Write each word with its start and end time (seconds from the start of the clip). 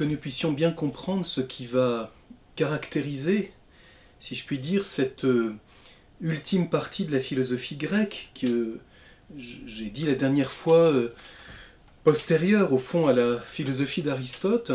que 0.00 0.04
nous 0.06 0.16
puissions 0.16 0.50
bien 0.50 0.72
comprendre 0.72 1.26
ce 1.26 1.42
qui 1.42 1.66
va 1.66 2.10
caractériser, 2.56 3.52
si 4.18 4.34
je 4.34 4.46
puis 4.46 4.58
dire, 4.58 4.86
cette 4.86 5.26
euh, 5.26 5.54
ultime 6.22 6.70
partie 6.70 7.04
de 7.04 7.12
la 7.12 7.20
philosophie 7.20 7.76
grecque 7.76 8.30
que 8.40 8.78
j'ai 9.36 9.90
dit 9.90 10.06
la 10.06 10.14
dernière 10.14 10.52
fois 10.52 10.90
euh, 10.90 11.12
postérieure 12.02 12.72
au 12.72 12.78
fond 12.78 13.08
à 13.08 13.12
la 13.12 13.40
philosophie 13.40 14.00
d'Aristote, 14.00 14.72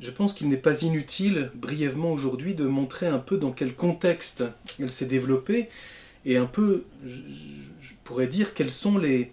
je 0.00 0.10
pense 0.10 0.34
qu'il 0.34 0.50
n'est 0.50 0.58
pas 0.58 0.82
inutile 0.82 1.50
brièvement 1.54 2.12
aujourd'hui 2.12 2.54
de 2.54 2.66
montrer 2.66 3.06
un 3.06 3.20
peu 3.20 3.38
dans 3.38 3.52
quel 3.52 3.74
contexte 3.74 4.44
elle 4.78 4.92
s'est 4.92 5.06
développée 5.06 5.70
et 6.26 6.36
un 6.36 6.44
peu, 6.44 6.84
je 7.06 7.92
pourrais 8.04 8.26
dire, 8.26 8.52
quelles 8.52 8.70
sont 8.70 8.98
les, 8.98 9.32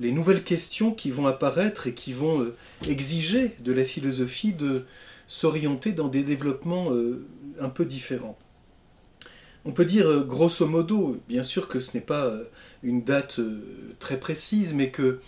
les 0.00 0.12
nouvelles 0.12 0.42
questions 0.42 0.92
qui 0.92 1.10
vont 1.10 1.26
apparaître 1.26 1.86
et 1.86 1.94
qui 1.94 2.12
vont 2.12 2.42
euh, 2.42 2.56
exiger 2.88 3.52
de 3.60 3.72
la 3.72 3.84
philosophie 3.84 4.52
de 4.52 4.84
s'orienter 5.28 5.92
dans 5.92 6.08
des 6.08 6.22
développements 6.22 6.92
euh, 6.92 7.24
un 7.60 7.68
peu 7.68 7.84
différents. 7.84 8.38
On 9.64 9.72
peut 9.72 9.84
dire 9.84 10.06
euh, 10.06 10.24
grosso 10.24 10.66
modo, 10.66 11.20
bien 11.28 11.42
sûr 11.42 11.68
que 11.68 11.80
ce 11.80 11.94
n'est 11.94 12.02
pas 12.02 12.32
une 12.82 13.02
date 13.02 13.40
très 13.98 14.18
précise, 14.18 14.74
mais 14.74 14.90
que 14.90 15.20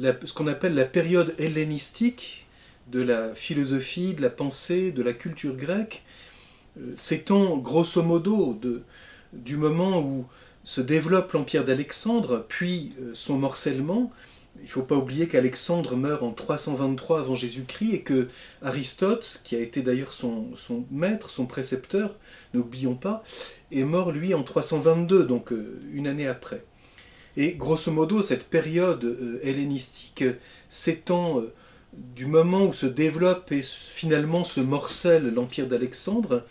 ce 0.00 0.32
qu'on 0.32 0.46
appelle 0.46 0.74
la 0.74 0.86
période 0.86 1.34
hellénistique 1.38 2.46
de 2.90 3.02
la 3.02 3.34
philosophie, 3.34 4.14
de 4.14 4.22
la 4.22 4.30
pensée, 4.30 4.92
de 4.92 5.02
la 5.02 5.12
culture 5.12 5.56
grecque, 5.56 6.02
s'étend 6.96 7.58
grosso 7.58 8.02
modo 8.02 8.58
du 9.34 9.56
moment 9.56 10.00
où 10.00 10.26
se 10.64 10.80
développe 10.80 11.32
l'empire 11.32 11.64
d'Alexandre, 11.64 12.44
puis 12.48 12.94
euh, 13.00 13.10
son 13.14 13.36
morcellement. 13.36 14.10
Il 14.60 14.64
ne 14.64 14.70
faut 14.70 14.82
pas 14.82 14.96
oublier 14.96 15.26
qu'Alexandre 15.28 15.96
meurt 15.96 16.22
en 16.22 16.30
323 16.30 17.20
avant 17.20 17.34
Jésus-Christ 17.34 17.92
et 17.92 18.00
que 18.02 18.28
Aristote, 18.62 19.40
qui 19.44 19.56
a 19.56 19.58
été 19.58 19.82
d'ailleurs 19.82 20.12
son, 20.12 20.46
maître, 20.90 21.28
son 21.28 21.44
précepteur, 21.44 22.14
n'oublions 22.54 22.94
pas, 22.94 23.24
est 23.72 23.82
mort 23.82 24.12
lui 24.12 24.32
en 24.32 24.42
322, 24.42 25.24
donc 25.24 25.52
euh, 25.52 25.82
une 25.92 26.06
année 26.06 26.28
après. 26.28 26.64
Et 27.36 27.54
grosso 27.54 27.90
modo, 27.90 28.22
cette 28.22 28.48
période 28.48 29.04
euh, 29.04 29.40
hellénistique 29.42 30.24
s'étend 30.70 31.42
du 31.92 32.26
moment 32.26 32.64
où 32.64 32.72
se 32.72 32.86
développe 32.86 33.52
et 33.52 33.62
finalement 33.62 34.44
se 34.44 34.60
morcelle 34.60 35.32
l'empire 35.34 35.66
d'Alexandre 35.66 36.44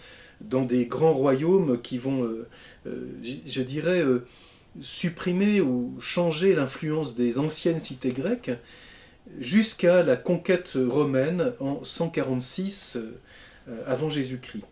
dans 0.44 0.63
des 0.63 0.86
grands 0.86 1.13
royaumes 1.13 1.81
qui 1.81 1.97
vont, 1.97 2.23
euh, 2.23 2.47
euh, 2.86 3.08
je 3.45 3.61
dirais, 3.61 4.02
euh, 4.02 4.25
supprimer 4.81 5.61
ou 5.61 5.95
changer 6.00 6.55
l'influence 6.55 7.16
des 7.16 7.39
anciennes 7.39 7.80
cités 7.80 8.11
grecques 8.11 8.52
jusqu'à 9.39 10.03
la 10.03 10.16
conquête 10.16 10.72
romaine 10.75 11.53
en 11.59 11.83
146 11.83 12.97
avant 13.85 14.09
Jésus-Christ. 14.09 14.63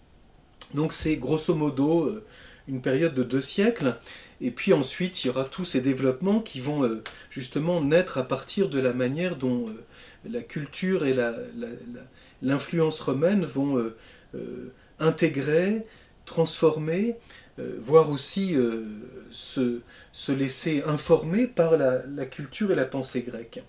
Donc 0.74 0.92
c'est 0.92 1.16
grosso 1.16 1.54
modo 1.54 2.20
une 2.68 2.82
période 2.82 3.14
de 3.14 3.24
deux 3.24 3.42
siècles, 3.42 3.96
et 4.42 4.52
puis 4.52 4.74
ensuite 4.74 5.24
il 5.24 5.28
y 5.28 5.30
aura 5.30 5.46
tous 5.46 5.66
ces 5.66 5.82
développements 5.82 6.42
qui 6.42 6.60
vont 6.60 7.00
justement 7.30 7.80
naître 7.82 8.18
à 8.18 8.24
partir 8.24 8.70
de 8.70 8.80
la 8.80 8.92
manière 8.92 9.38
dont 9.38 9.70
la 10.30 10.42
culture 10.42 11.06
et 11.06 11.16
l'influence 12.42 13.00
romaine 13.00 13.46
vont 13.46 13.92
intégrer, 15.02 15.86
transformer, 16.26 17.18
euh, 17.60 17.78
voire 17.82 18.10
aussi 18.10 18.56
euh, 18.56 18.86
se, 19.32 19.82
laisser 20.32 20.84
informer 20.86 21.48
par 21.48 21.78
la, 21.78 22.26
culture 22.26 22.72
et 22.72 22.76
la 22.76 22.86
pensée 22.86 23.22
grecque. 23.22 23.62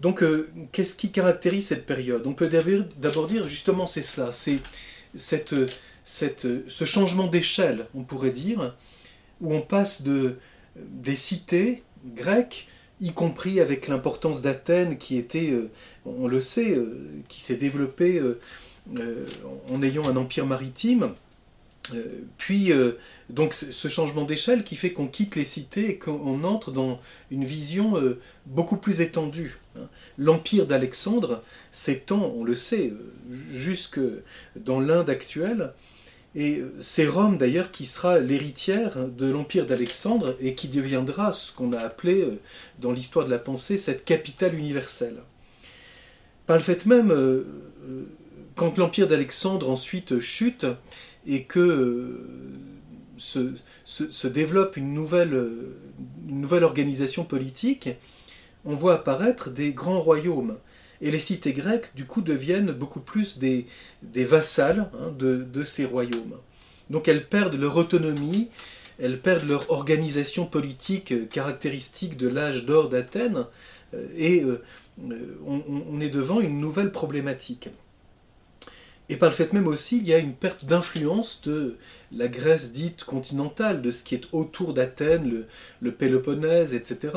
Donc, 0.00 0.22
euh, 0.22 0.48
qu'est-ce 0.72 0.94
qui 0.94 1.10
caractérise 1.10 1.66
cette 1.66 1.86
période? 1.86 2.26
On 2.26 2.34
peut 2.34 2.48
d'abord 2.48 3.26
dire 3.26 3.48
justement 3.48 3.86
c'est 3.86 4.02
cela, 4.02 4.30
c'est 4.32 4.60
ce 6.04 6.84
changement 6.84 7.26
d'échelle, 7.26 7.86
on 7.94 8.04
pourrait 8.04 8.30
dire, 8.30 8.76
où 9.40 9.54
on 9.54 9.62
passe 9.62 10.02
de, 10.02 10.36
des 10.76 11.14
cités 11.16 11.82
grecques, 12.14 12.68
y 13.00 13.12
compris 13.12 13.60
avec 13.60 13.88
l'importance 13.88 14.40
d'Athènes 14.40 14.98
qui 14.98 15.16
était, 15.16 15.54
on 16.04 16.28
le 16.28 16.40
sait, 16.40 16.78
qui 17.28 17.40
s'est 17.40 17.56
développée 17.56 18.22
en 18.94 19.82
ayant 19.82 20.08
un 20.08 20.16
empire 20.16 20.46
maritime. 20.46 21.14
Euh, 21.94 22.02
puis, 22.38 22.72
euh, 22.72 22.92
donc, 23.30 23.54
ce 23.54 23.88
changement 23.88 24.24
d'échelle 24.24 24.64
qui 24.64 24.76
fait 24.76 24.92
qu'on 24.92 25.06
quitte 25.06 25.36
les 25.36 25.44
cités 25.44 25.90
et 25.90 25.98
qu'on 25.98 26.44
entre 26.44 26.70
dans 26.70 27.00
une 27.30 27.44
vision 27.44 27.94
beaucoup 28.46 28.76
plus 28.76 29.00
étendue. 29.00 29.58
Hein. 29.76 29.88
L'empire 30.18 30.66
d'Alexandre 30.66 31.42
s'étend, 31.72 32.32
on 32.36 32.44
le 32.44 32.54
sait, 32.54 32.92
jusque 33.52 34.00
dans 34.56 34.80
l'Inde 34.80 35.10
actuelle. 35.10 35.72
Et 36.34 36.60
c'est 36.80 37.06
Rome 37.06 37.38
d'ailleurs 37.38 37.72
qui 37.72 37.86
sera 37.86 38.18
l'héritière 38.18 39.08
de 39.08 39.26
l'empire 39.26 39.64
d'Alexandre 39.64 40.36
et 40.38 40.54
qui 40.54 40.68
deviendra 40.68 41.32
ce 41.32 41.50
qu'on 41.50 41.72
a 41.72 41.78
appelé 41.78 42.28
dans 42.78 42.92
l'histoire 42.92 43.24
de 43.24 43.30
la 43.30 43.38
pensée 43.38 43.78
cette 43.78 44.04
capitale 44.04 44.54
universelle. 44.54 45.16
Par 46.46 46.58
le 46.58 46.62
fait 46.62 46.84
même, 46.84 47.10
quand 48.56 48.78
l'empire 48.78 49.06
d'Alexandre 49.06 49.70
ensuite 49.70 50.18
chute 50.18 50.66
et 51.26 51.44
que 51.44 51.60
euh, 51.60 52.56
se, 53.16 54.26
développe 54.26 54.76
une 54.76 54.92
nouvelle, 54.94 56.64
organisation 56.64 57.24
politique, 57.24 57.90
on 58.64 58.74
voit 58.74 58.94
apparaître 58.94 59.50
des 59.50 59.72
grands 59.72 60.00
royaumes. 60.00 60.56
Et 61.02 61.10
les 61.10 61.18
cités 61.18 61.52
grecques, 61.52 61.94
du 61.94 62.06
coup, 62.06 62.22
deviennent 62.22 62.72
beaucoup 62.72 63.00
plus 63.00 63.38
des, 63.38 63.66
vassales 64.02 64.90
hein, 64.94 65.12
de, 65.18 65.64
ces 65.64 65.84
royaumes. 65.84 66.36
Donc 66.88 67.08
elles 67.08 67.26
perdent 67.26 67.56
leur 67.60 67.76
autonomie, 67.76 68.50
elles 68.98 69.20
perdent 69.20 69.48
leur 69.48 69.70
organisation 69.70 70.46
politique 70.46 71.28
caractéristique 71.28 72.16
de 72.16 72.28
l'âge 72.28 72.64
d'or 72.64 72.88
d'Athènes, 72.88 73.44
euh, 73.94 74.06
et 74.16 74.42
euh, 74.42 74.62
on, 75.46 76.00
est 76.00 76.08
devant 76.08 76.40
une 76.40 76.60
nouvelle 76.60 76.92
problématique. 76.92 77.68
Et 79.08 79.16
par 79.16 79.28
le 79.28 79.34
fait 79.34 79.52
même 79.52 79.68
aussi, 79.68 79.98
il 79.98 80.06
y 80.06 80.14
a 80.14 80.18
une 80.18 80.34
perte 80.34 80.64
d'influence 80.64 81.40
de 81.44 81.76
la 82.12 82.28
Grèce 82.28 82.72
dite 82.72 83.04
continentale, 83.04 83.82
de 83.82 83.90
ce 83.90 84.02
qui 84.02 84.14
est 84.14 84.26
autour 84.32 84.74
d'Athènes, 84.74 85.44
le, 85.80 85.92
Péloponnèse, 85.92 86.74
etc. 86.74 87.12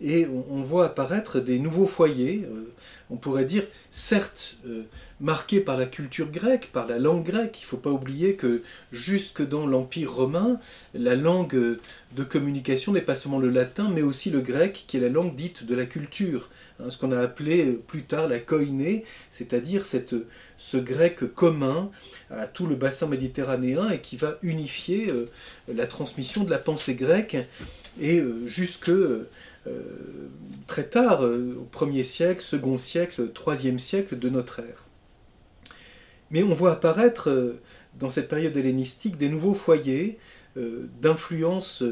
Et 0.00 0.26
on, 0.26 0.60
voit 0.60 0.86
apparaître 0.86 1.40
des 1.40 1.58
nouveaux 1.58 1.86
foyers, 1.86 2.46
euh, 2.50 2.72
on 3.08 3.16
pourrait 3.16 3.46
dire, 3.46 3.66
certes 3.90 4.58
euh, 4.66 4.82
marqués 5.20 5.60
par 5.60 5.78
la 5.78 5.86
culture 5.86 6.30
grecque, 6.30 6.70
par 6.72 6.86
la 6.86 6.98
langue 6.98 7.24
grecque. 7.24 7.58
Il 7.60 7.64
ne 7.64 7.68
faut 7.68 7.76
pas 7.78 7.90
oublier 7.90 8.34
que 8.34 8.62
jusque 8.92 9.46
dans 9.46 9.66
l'Empire 9.66 10.12
romain, 10.12 10.60
la 10.92 11.14
langue 11.14 11.78
de 12.14 12.24
communication 12.24 12.92
n'est 12.92 13.00
pas 13.00 13.14
seulement 13.14 13.38
le 13.38 13.50
latin, 13.50 13.90
mais 13.92 14.02
aussi 14.02 14.30
le 14.30 14.40
grec, 14.40 14.84
qui 14.86 14.98
est 14.98 15.00
la 15.00 15.08
langue 15.08 15.34
dite 15.34 15.64
de 15.64 15.74
la 15.74 15.86
culture. 15.86 16.50
Hein, 16.78 16.90
ce 16.90 16.98
qu'on 16.98 17.12
a 17.12 17.20
appelé 17.20 17.78
plus 17.86 18.02
tard 18.02 18.28
la 18.28 18.38
koiné, 18.38 19.04
c'est-à-dire 19.30 19.84
ce 19.86 20.76
grec 20.76 21.34
commun 21.34 21.90
à 22.30 22.46
tout 22.46 22.66
le 22.66 22.74
bassin 22.74 23.06
méditerranéen 23.06 23.88
et 23.88 24.00
qui 24.00 24.16
va 24.16 24.36
unifier 24.42 25.08
euh, 25.08 25.30
la 25.72 25.86
transmission 25.86 26.44
de 26.44 26.50
la 26.50 26.58
pensée 26.58 26.94
grecque 26.94 27.36
et 28.00 28.20
euh, 28.20 28.46
jusque 28.46 28.90
euh, 28.90 29.28
très 30.66 30.84
tard, 30.84 31.22
au 31.22 31.68
1er 31.72 32.04
siècle, 32.04 32.42
second 32.42 32.76
siècle, 32.76 33.32
troisième 33.32 33.78
siècle 33.78 34.18
de 34.18 34.28
notre 34.28 34.60
ère. 34.60 34.84
Mais 36.30 36.42
on 36.42 36.52
voit 36.52 36.72
apparaître 36.72 37.54
dans 37.98 38.10
cette 38.10 38.28
période 38.28 38.56
hellénistique 38.56 39.16
des 39.16 39.28
nouveaux 39.28 39.54
foyers 39.54 40.18
d'influence 40.56 41.84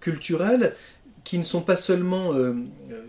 culturelle 0.00 0.74
qui 1.24 1.38
ne 1.38 1.42
sont 1.42 1.60
pas 1.60 1.76
seulement 1.76 2.34
euh, 2.34 2.54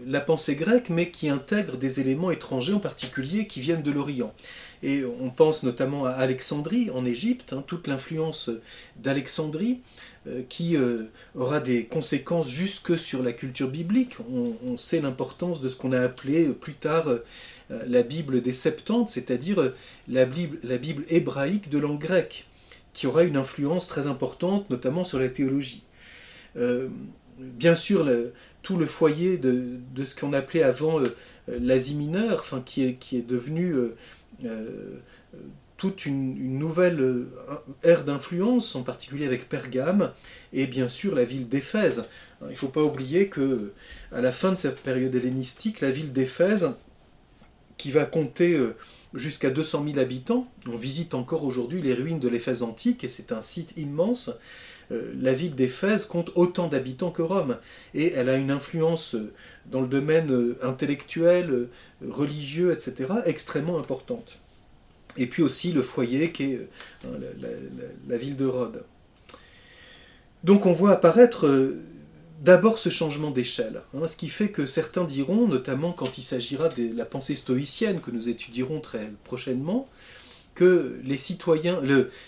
la 0.06 0.22
pensée 0.22 0.56
grecque, 0.56 0.90
mais 0.90 1.10
qui 1.10 1.30
intègrent 1.30 1.78
des 1.78 2.00
éléments 2.00 2.32
étrangers 2.32 2.74
en 2.74 2.80
particulier 2.80 3.48
qui 3.48 3.60
viennent 3.60 3.82
de 3.82 3.92
l'Orient. 3.92 4.34
Et 4.84 5.04
on 5.06 5.30
pense 5.30 5.64
notamment 5.64 6.06
à 6.06 6.12
Alexandrie 6.12 6.90
en 6.92 7.06
Égypte, 7.06 7.54
hein, 7.54 7.64
toute 7.66 7.88
l'influence 7.88 8.50
d'Alexandrie 8.98 9.82
euh, 10.28 10.42
qui 10.48 10.76
euh, 10.76 11.06
aura 11.36 11.60
des 11.60 11.86
conséquences 11.86 12.50
jusque 12.50 12.98
sur 12.98 13.24
la 13.24 13.32
culture 13.32 13.70
biblique. 13.70 14.18
On, 14.32 14.78
sait 14.78 15.02
l'importance 15.02 15.62
de 15.62 15.70
ce 15.70 15.76
qu'on 15.76 15.92
a 15.92 16.00
appelé 16.00 16.48
plus 16.48 16.74
tard 16.74 17.06
la 17.70 18.02
Bible 18.02 18.42
des 18.42 18.54
Septante, 18.54 19.10
c'est-à-dire 19.10 19.72
la 20.08 20.26
Bible, 20.26 20.58
la 20.64 20.78
Bible 20.78 21.06
hébraïque 21.10 21.70
de 21.70 21.78
langue 21.78 22.00
grecque, 22.00 22.48
qui 22.94 23.06
aura 23.08 23.24
une 23.24 23.38
influence 23.38 23.88
très 23.88 24.08
importante, 24.08 24.70
notamment 24.70 25.04
sur 25.04 25.20
la 25.20 25.30
théologie 25.30 25.84
bien 27.58 27.76
sûr 27.76 28.08
tout 28.64 28.78
le 28.78 28.88
foyer 28.88 29.38
de, 29.38 29.80
ce 30.04 30.16
qu'on 30.16 30.34
appelait 30.34 30.64
avant 30.64 31.00
euh, 31.00 31.08
l'Asie 31.48 31.96
mineure, 31.96 32.46
qui, 32.66 32.84
est, 32.86 32.96
qui 32.96 33.18
est 33.18 33.28
devenu 33.28 33.74
euh, 33.74 33.96
euh, 34.46 34.70
toute 35.78 36.06
une, 36.06 36.58
nouvelle 36.58 37.26
ère 37.84 38.06
d'influence, 38.06 38.76
en 38.76 38.84
particulier 38.84 39.26
avec 39.26 39.50
Pergame, 39.50 40.14
et 40.54 40.66
bien 40.66 40.88
sûr 40.88 41.14
la 41.14 41.26
ville 41.26 41.50
d'Éphèse. 41.50 42.06
Il 42.42 42.52
ne 42.52 42.56
faut 42.56 42.70
pas 42.70 42.82
oublier 42.82 43.28
que 43.28 43.74
à 44.12 44.22
la 44.22 44.32
fin 44.32 44.52
de 44.52 44.56
cette 44.56 44.82
période 44.82 45.14
hellénistique, 45.14 45.82
la 45.82 45.92
ville 45.92 46.14
d'Éphèse 46.14 46.72
qui 47.78 47.92
va 47.92 48.06
compter 48.06 48.58
jusqu'à 49.14 49.50
200 49.50 49.86
000 49.88 50.00
habitants. 50.00 50.48
On 50.70 50.78
visite 50.78 51.16
encore 51.16 51.44
aujourd'hui 51.44 51.82
les 51.82 51.94
ruines 51.94 52.20
de 52.20 52.30
l'Éphèse 52.30 52.64
antique 52.64 53.04
et 53.04 53.10
c'est 53.10 53.34
un 53.34 53.42
site 53.42 53.74
immense. 53.76 54.30
La 54.90 55.34
ville 55.34 55.56
d'Éphèse 55.56 56.06
compte 56.06 56.32
autant 56.36 56.68
d'habitants 56.68 57.12
que 57.12 57.22
Rome 57.22 57.58
et 57.94 58.14
elle 58.14 58.30
a 58.30 58.36
une 58.36 58.52
influence 58.52 59.16
dans 59.66 59.82
le 59.82 59.88
domaine 59.88 60.56
intellectuel, 60.62 61.68
religieux, 62.08 62.72
etc., 62.72 63.14
extrêmement 63.26 63.80
importante. 63.80 64.40
Et 65.18 65.28
puis 65.28 65.44
aussi 65.44 65.72
le 65.72 65.82
foyer 65.82 66.32
qui 66.32 66.54
est 66.54 66.68
hein, 67.06 67.10
la, 68.08 68.18
ville 68.18 68.36
de 68.36 68.46
Rhodes. 68.46 68.84
Donc 70.44 70.66
on 70.66 70.72
voit 70.72 70.92
apparaître 70.92 71.48
euh, 71.48 71.84
d'abord 72.42 72.80
ce 72.80 72.90
changement 72.90 73.32
d'échelle, 73.32 73.82
hein, 73.96 74.08
ce 74.08 74.18
qui 74.18 74.28
fait 74.28 74.50
que 74.50 74.66
certains 74.66 75.06
diront, 75.06 75.48
notamment 75.48 75.94
quand 75.94 76.18
il 76.18 76.24
s'agira 76.24 76.70
de 76.70 76.96
la 76.96 77.06
pensée 77.06 77.36
stoïcienne 77.36 78.02
que 78.02 78.12
nous 78.12 78.28
étudierons 78.28 78.82
très 78.82 79.12
prochainement, 79.24 79.88
que 80.56 81.00
les 81.04 81.18
citoyens, 81.18 81.82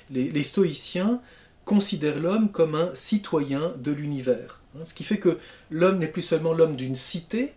les, 0.10 0.44
stoïciens 0.44 1.22
considèrent 1.66 2.20
l'homme 2.20 2.52
comme 2.52 2.76
un 2.76 2.94
citoyen 2.94 3.74
de 3.78 3.92
l'univers. 3.92 4.62
Hein, 4.76 4.86
ce 4.86 4.94
qui 4.94 5.04
fait 5.04 5.18
que 5.18 5.40
l'homme 5.70 5.98
n'est 5.98 6.08
plus 6.08 6.22
seulement 6.22 6.54
l'homme 6.54 6.76
d'une 6.76 6.96
cité, 6.96 7.54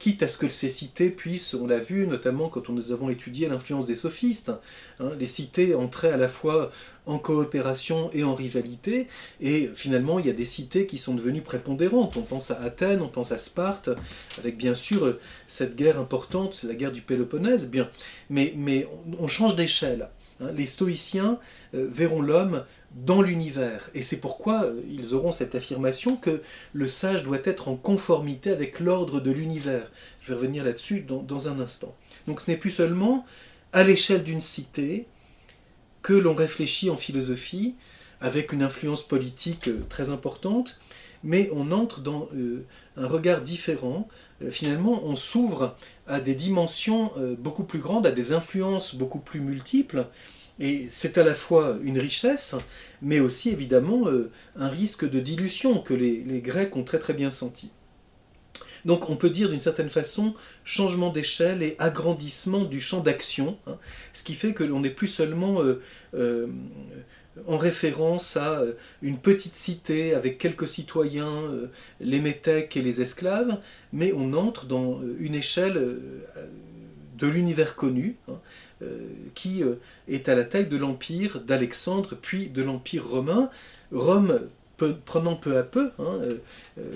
quitte 0.00 0.22
à 0.22 0.28
ce 0.28 0.38
que 0.38 0.48
ces 0.48 0.70
cités 0.70 1.10
puissent, 1.10 1.52
on 1.52 1.66
l'a 1.66 1.78
vu 1.78 2.06
notamment 2.06 2.48
quand 2.48 2.70
nous 2.70 2.90
avons 2.90 3.10
étudié 3.10 3.48
l'influence 3.48 3.86
des 3.86 3.96
sophistes, 3.96 4.50
hein, 4.98 5.10
les 5.18 5.26
cités 5.26 5.74
entraient 5.74 6.10
à 6.10 6.16
la 6.16 6.28
fois 6.28 6.72
en 7.04 7.18
coopération 7.18 8.10
et 8.14 8.24
en 8.24 8.34
rivalité, 8.34 9.08
et 9.42 9.68
finalement 9.74 10.18
il 10.18 10.26
y 10.26 10.30
a 10.30 10.32
des 10.32 10.46
cités 10.46 10.86
qui 10.86 10.96
sont 10.96 11.14
devenues 11.14 11.42
prépondérantes. 11.42 12.16
On 12.16 12.22
pense 12.22 12.50
à 12.50 12.62
Athènes, 12.62 13.02
on 13.02 13.08
pense 13.08 13.30
à 13.30 13.38
Sparte, 13.38 13.90
avec 14.38 14.56
bien 14.56 14.74
sûr 14.74 15.18
cette 15.46 15.76
guerre 15.76 16.00
importante, 16.00 16.62
la 16.66 16.74
guerre 16.74 16.92
du 16.92 17.02
Péloponnèse, 17.02 17.68
bien, 17.68 17.90
mais, 18.30 18.54
mais 18.56 18.88
on 19.18 19.28
change 19.28 19.54
d'échelle. 19.54 20.08
Hein. 20.40 20.50
Les 20.54 20.66
stoïciens 20.66 21.38
euh, 21.74 21.86
verront 21.90 22.22
l'homme 22.22 22.64
dans 22.94 23.22
l'univers. 23.22 23.90
Et 23.94 24.02
c'est 24.02 24.18
pourquoi 24.18 24.64
euh, 24.64 24.80
ils 24.88 25.14
auront 25.14 25.32
cette 25.32 25.54
affirmation 25.54 26.16
que 26.16 26.42
le 26.72 26.88
sage 26.88 27.22
doit 27.22 27.38
être 27.44 27.68
en 27.68 27.76
conformité 27.76 28.50
avec 28.50 28.80
l'ordre 28.80 29.20
de 29.20 29.30
l'univers. 29.30 29.90
Je 30.22 30.28
vais 30.28 30.34
revenir 30.34 30.64
là-dessus 30.64 31.06
dans, 31.06 31.48
un 31.48 31.60
instant. 31.60 31.94
Donc 32.26 32.40
ce 32.40 32.50
n'est 32.50 32.56
plus 32.56 32.70
seulement 32.70 33.24
à 33.72 33.84
l'échelle 33.84 34.24
d'une 34.24 34.40
cité 34.40 35.06
que 36.02 36.12
l'on 36.12 36.34
réfléchit 36.34 36.90
en 36.90 36.96
philosophie 36.96 37.76
avec 38.20 38.52
une 38.52 38.62
influence 38.62 39.06
politique 39.06 39.68
euh, 39.68 39.84
très 39.88 40.10
importante, 40.10 40.80
mais 41.22 41.48
on 41.54 41.70
entre 41.70 42.00
dans 42.00 42.28
euh, 42.34 42.66
un 42.96 43.06
regard 43.06 43.42
différent. 43.42 44.08
finalement, 44.50 45.04
on 45.04 45.16
s'ouvre 45.16 45.76
à 46.06 46.18
des 46.18 46.34
dimensions 46.34 47.12
beaucoup 47.38 47.64
plus 47.64 47.78
grandes, 47.78 48.06
à 48.06 48.10
des 48.10 48.32
influences 48.32 48.94
beaucoup 48.94 49.18
plus 49.18 49.40
multiples, 49.40 50.06
et 50.60 50.86
c'est 50.90 51.16
à 51.16 51.24
la 51.24 51.34
fois 51.34 51.78
une 51.82 51.98
richesse, 51.98 52.54
mais 53.00 53.18
aussi 53.18 53.48
évidemment 53.48 54.06
euh, 54.08 54.30
un 54.56 54.68
risque 54.68 55.08
de 55.08 55.18
dilution 55.18 55.80
que 55.80 55.94
les, 55.94 56.22
Grecs 56.42 56.76
ont 56.76 56.84
très 56.84 56.98
très 56.98 57.14
bien 57.14 57.30
senti. 57.30 57.70
Donc 58.84 59.08
on 59.10 59.16
peut 59.16 59.30
dire 59.30 59.48
d'une 59.48 59.60
certaine 59.60 59.88
façon 59.88 60.34
changement 60.64 61.10
d'échelle 61.10 61.62
et 61.62 61.76
agrandissement 61.78 62.64
du 62.64 62.80
champ 62.80 63.00
d'action, 63.00 63.58
hein, 63.66 63.78
ce 64.12 64.22
qui 64.22 64.34
fait 64.34 64.52
que 64.52 64.64
l'on 64.64 64.80
n'est 64.80 64.90
plus 64.90 65.08
seulement 65.08 65.62
euh, 65.62 65.80
euh, 66.14 66.46
en 67.46 67.56
référence 67.56 68.36
à 68.36 68.62
une 69.00 69.18
petite 69.18 69.54
cité 69.54 70.14
avec 70.14 70.36
quelques 70.36 70.68
citoyens, 70.68 71.44
les 72.00 72.20
métèques 72.20 72.76
et 72.76 72.82
les 72.82 73.00
esclaves, 73.00 73.60
mais 73.92 74.12
on 74.12 74.34
entre 74.34 74.66
dans 74.66 75.00
une 75.18 75.36
échelle 75.36 75.96
de 77.16 77.26
l'univers 77.26 77.76
connu, 77.76 78.16
hein, 78.28 78.40
qui 79.34 79.62
euh, 79.62 79.74
est 80.08 80.28
à 80.28 80.34
la 80.34 80.44
taille 80.44 80.66
de 80.66 80.76
l'empire 80.76 81.40
d'Alexandre, 81.40 82.16
puis 82.20 82.48
de 82.48 82.62
l'empire 82.62 83.06
romain. 83.06 83.50
Rome 83.92 84.40
prenant 85.04 85.36
peu 85.36 85.58
à 85.58 85.62
peu, 85.62 85.90
hein, 85.98 86.18
euh, 86.22 86.38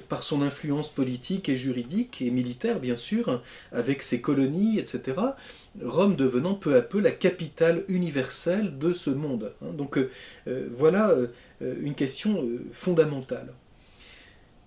par 0.09 0.23
son 0.23 0.41
influence 0.41 0.89
politique 0.89 1.51
et 1.51 1.57
juridique 1.57 2.23
et 2.23 2.31
militaire 2.31 2.81
bien 2.81 2.97
sûr, 2.97 3.43
avec 3.73 4.03
ses 4.03 4.23
colonies, 4.23 4.79
etc., 4.79 5.19
Rome 5.83 6.17
devenant 6.17 6.55
peu 6.55 6.77
à 6.77 6.81
peu 6.81 6.99
la 6.99 7.11
capitale 7.11 7.85
universelle 7.89 8.79
de 8.79 8.95
ce 8.95 9.11
monde. 9.11 9.53
Hein. 9.61 9.73
Donc 9.77 9.99
voilà 10.71 11.13
une 11.61 11.95
question 11.95 12.49
fondamentale. 12.73 13.53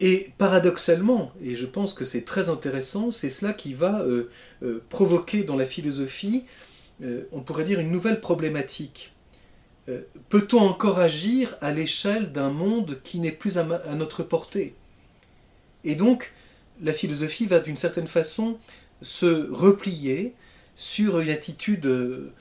Et 0.02 0.32
paradoxalement, 0.38 1.32
et 1.42 1.56
je 1.56 1.66
pense 1.66 1.94
que 1.94 2.04
c'est 2.04 2.26
très 2.26 2.50
intéressant, 2.50 3.10
c'est 3.10 3.30
cela 3.30 3.54
qui 3.54 3.74
va 3.74 4.06
provoquer 4.90 5.44
dans 5.44 5.56
la 5.56 5.66
philosophie 5.66 6.46
euh, 7.04 7.26
on 7.32 7.42
pourrait 7.42 7.64
dire, 7.64 7.80
une 7.80 7.92
nouvelle 7.92 8.20
problématique. 8.20 9.14
Euh, 9.88 10.02
peut-on 10.30 10.60
encore 10.60 11.00
agir 11.00 11.56
à 11.62 11.72
l'échelle 11.72 12.32
d'un 12.32 12.50
monde 12.50 13.00
qui 13.04 13.20
n'est 13.20 13.32
plus 13.32 13.58
à, 13.58 13.64
notre 13.96 14.24
portée? 14.24 14.74
Et 15.84 15.96
donc, 15.96 16.34
la 16.82 16.94
philosophie 16.94 17.46
va 17.46 17.60
d'une 17.60 17.76
certaine 17.76 18.08
façon 18.08 18.58
se 19.02 19.50
replier 19.52 20.34
sur 20.76 21.20
une 21.20 21.30
attitude 21.30 21.86
euh, 21.86 22.34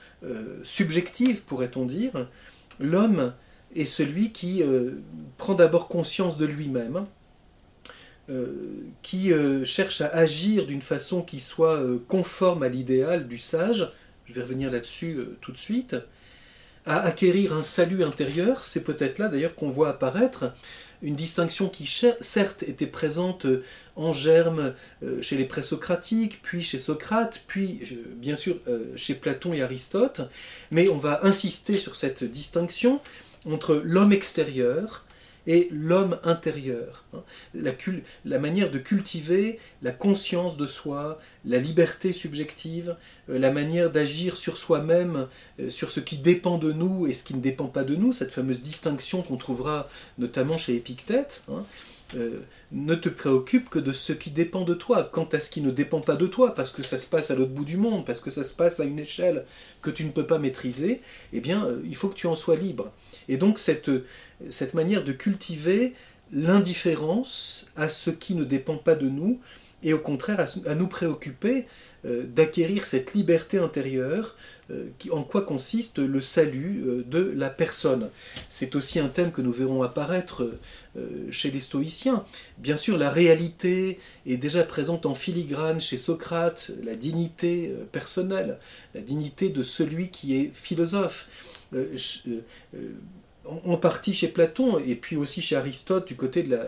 subjective, 0.63 1.43
pourrait-on 1.43 1.85
dire. 1.85 2.27
L'homme 2.79 3.33
est 3.75 3.85
celui 3.85 4.31
qui 4.31 4.63
prend 5.37 5.53
d'abord 5.53 5.87
conscience 5.87 6.37
de 6.37 6.45
lui-même, 6.45 7.05
qui 9.01 9.31
cherche 9.65 10.01
à 10.01 10.07
agir 10.07 10.65
d'une 10.65 10.81
façon 10.81 11.21
qui 11.21 11.39
soit 11.39 11.81
conforme 12.07 12.63
à 12.63 12.69
l'idéal 12.69 13.27
du 13.27 13.37
sage, 13.37 13.91
je 14.27 14.33
vais 14.33 14.41
revenir 14.41 14.71
là-dessus 14.71 15.15
euh, 15.15 15.37
tout 15.41 15.51
de 15.51 15.57
suite, 15.57 15.95
à 16.85 16.99
acquérir 17.01 17.53
un 17.53 17.61
salut 17.61 18.03
intérieur, 18.03 18.63
c'est 18.63 18.83
peut-être 18.83 19.19
là 19.19 19.27
d'ailleurs 19.27 19.55
qu'on 19.55 19.69
voit 19.69 19.89
apparaître 19.89 20.53
une 21.01 21.15
distinction 21.15 21.69
qui 21.69 21.85
certes 22.21 22.63
était 22.63 22.87
présente 22.87 23.45
euh, 23.45 23.63
en 23.95 24.13
germe 24.13 24.73
euh, 25.03 25.21
chez 25.21 25.35
les 25.37 25.45
présocratiques, 25.45 26.39
puis 26.41 26.63
chez 26.63 26.79
Socrate, 26.79 27.43
puis 27.47 27.81
bien 28.15 28.35
sûr 28.35 28.57
chez 28.95 29.15
Platon 29.15 29.53
et 29.53 29.61
Aristote, 29.61 30.21
mais 30.71 30.87
on 30.89 30.97
va 30.97 31.19
insister 31.23 31.77
sur 31.77 31.95
cette 31.95 32.23
distinction 32.23 33.01
entre 33.45 33.81
l'homme 33.83 34.13
extérieur 34.13 35.06
et 35.47 35.69
l'homme 35.71 36.19
intérieur. 36.23 37.05
Hein. 37.13 37.23
La, 37.55 38.39
manière 38.39 38.69
de 38.69 38.77
cultiver 38.77 39.59
la 39.81 39.91
conscience 39.91 40.57
de 40.57 40.67
soi, 40.67 41.19
la 41.45 41.57
liberté 41.57 42.11
subjective, 42.11 42.97
euh, 43.29 43.39
la 43.39 43.49
manière 43.49 43.89
d'agir 43.89 44.37
sur 44.37 44.57
soi-même, 44.57 45.27
euh, 45.59 45.69
sur 45.69 45.89
ce 45.89 46.01
qui 46.01 46.17
dépend 46.17 46.57
de 46.57 46.73
nous 46.73 47.07
et 47.07 47.13
ce 47.13 47.23
qui 47.23 47.33
ne 47.33 47.41
dépend 47.41 47.67
pas 47.67 47.85
de 47.85 47.95
nous, 47.95 48.13
cette 48.13 48.31
fameuse 48.31 48.61
distinction 48.61 49.23
qu'on 49.23 49.37
trouvera 49.37 49.89
notamment 50.17 50.57
chez 50.57 50.75
Épictète. 50.75 51.43
Hein. 51.49 51.63
Euh, 52.15 52.39
ne 52.71 52.95
te 52.95 53.09
préoccupe 53.09 53.69
que 53.69 53.79
de 53.79 53.91
ce 53.91 54.13
qui 54.13 54.29
dépend 54.31 54.63
de 54.63 54.73
toi. 54.73 55.03
Quant 55.03 55.27
à 55.33 55.41
ce 55.41 55.49
qui 55.49 55.59
ne 55.59 55.71
dépend 55.71 55.99
pas 55.99 56.15
de 56.15 56.25
toi, 56.25 56.55
parce 56.55 56.69
que 56.69 56.81
ça 56.81 56.99
se 56.99 57.05
passe 57.05 57.31
à 57.31 57.35
l'autre 57.35 57.51
bout 57.51 57.65
du 57.65 57.75
monde, 57.75 58.05
parce 58.05 58.21
que 58.21 58.29
ça 58.29 58.45
se 58.45 58.53
passe 58.53 58.79
à 58.79 58.85
une 58.85 58.99
échelle 58.99 59.45
que 59.81 59.89
tu 59.89 60.05
ne 60.05 60.11
peux 60.11 60.25
pas 60.25 60.37
maîtriser, 60.37 61.01
eh 61.33 61.41
bien, 61.41 61.67
il 61.83 61.95
faut 61.97 62.07
que 62.07 62.15
tu 62.15 62.27
en 62.27 62.35
sois 62.35 62.55
libre. 62.55 62.93
Et 63.27 63.35
donc, 63.35 63.59
cette, 63.59 63.89
cette 64.49 64.73
manière 64.73 65.03
de 65.03 65.11
cultiver 65.11 65.93
l'indifférence 66.31 67.67
à 67.75 67.89
ce 67.89 68.09
qui 68.09 68.35
ne 68.35 68.43
dépend 68.43 68.77
pas 68.77 68.95
de 68.95 69.07
nous, 69.07 69.39
et 69.83 69.93
au 69.93 69.99
contraire 69.99 70.43
à, 70.65 70.75
nous 70.75 70.87
préoccuper 70.87 71.67
euh, 72.05 72.23
d'acquérir 72.23 72.87
cette 72.87 73.13
liberté 73.13 73.59
intérieure 73.59 74.35
euh, 74.71 74.89
en 75.11 75.23
quoi 75.23 75.43
consiste 75.43 75.99
le 75.99 76.19
salut 76.19 76.83
euh, 76.85 77.03
de 77.05 77.31
la 77.35 77.49
personne. 77.49 78.09
C'est 78.49 78.75
aussi 78.75 78.99
un 78.99 79.07
thème 79.07 79.31
que 79.31 79.41
nous 79.41 79.51
verrons 79.51 79.83
apparaître 79.83 80.51
chez 81.29 81.51
les 81.51 81.59
stoïciens. 81.59 82.25
Bien 82.57 82.75
sûr, 82.75 82.97
la 82.97 83.11
réalité 83.11 83.99
est 84.25 84.37
déjà 84.37 84.63
présente 84.63 85.05
en 85.05 85.13
filigrane 85.13 85.79
chez 85.79 85.99
Socrate, 85.99 86.71
la 86.83 86.95
dignité 86.95 87.71
personnelle, 87.91 88.57
la 88.95 89.01
dignité 89.01 89.49
de 89.49 89.61
celui 89.61 90.09
qui 90.09 90.35
est 90.35 90.51
philosophe 90.51 91.29
en 93.65 93.77
partie 93.77 94.13
chez 94.13 94.27
Platon 94.27 94.79
et 94.79 94.95
puis 94.95 95.15
aussi 95.15 95.41
chez 95.41 95.55
Aristote 95.55 96.07
du 96.07 96.15
côté 96.15 96.43
de 96.43 96.49
la 96.51 96.65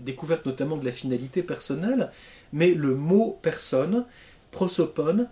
découverte 0.00 0.46
notamment 0.46 0.76
de 0.76 0.84
la 0.84 0.92
finalité 0.92 1.42
personnelle, 1.42 2.10
mais 2.52 2.74
le 2.74 2.94
mot 2.94 3.38
personne, 3.42 4.04
prosopone, 4.50 5.28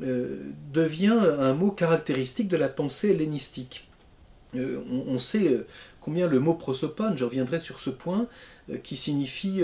euh, 0.00 0.52
devient 0.72 1.18
un 1.40 1.54
mot 1.54 1.72
caractéristique 1.72 2.46
de 2.46 2.56
la 2.56 2.68
pensée 2.68 3.10
hellénistique. 3.10 3.88
Euh, 4.54 4.80
on, 5.06 5.18
sait 5.18 5.48
euh, 5.48 5.66
combien 6.00 6.28
le 6.28 6.38
mot 6.38 6.54
prosopone, 6.54 7.18
je 7.18 7.24
reviendrai 7.24 7.58
sur 7.58 7.80
ce 7.80 7.90
point, 7.90 8.28
qui 8.82 8.96
signifie 8.96 9.62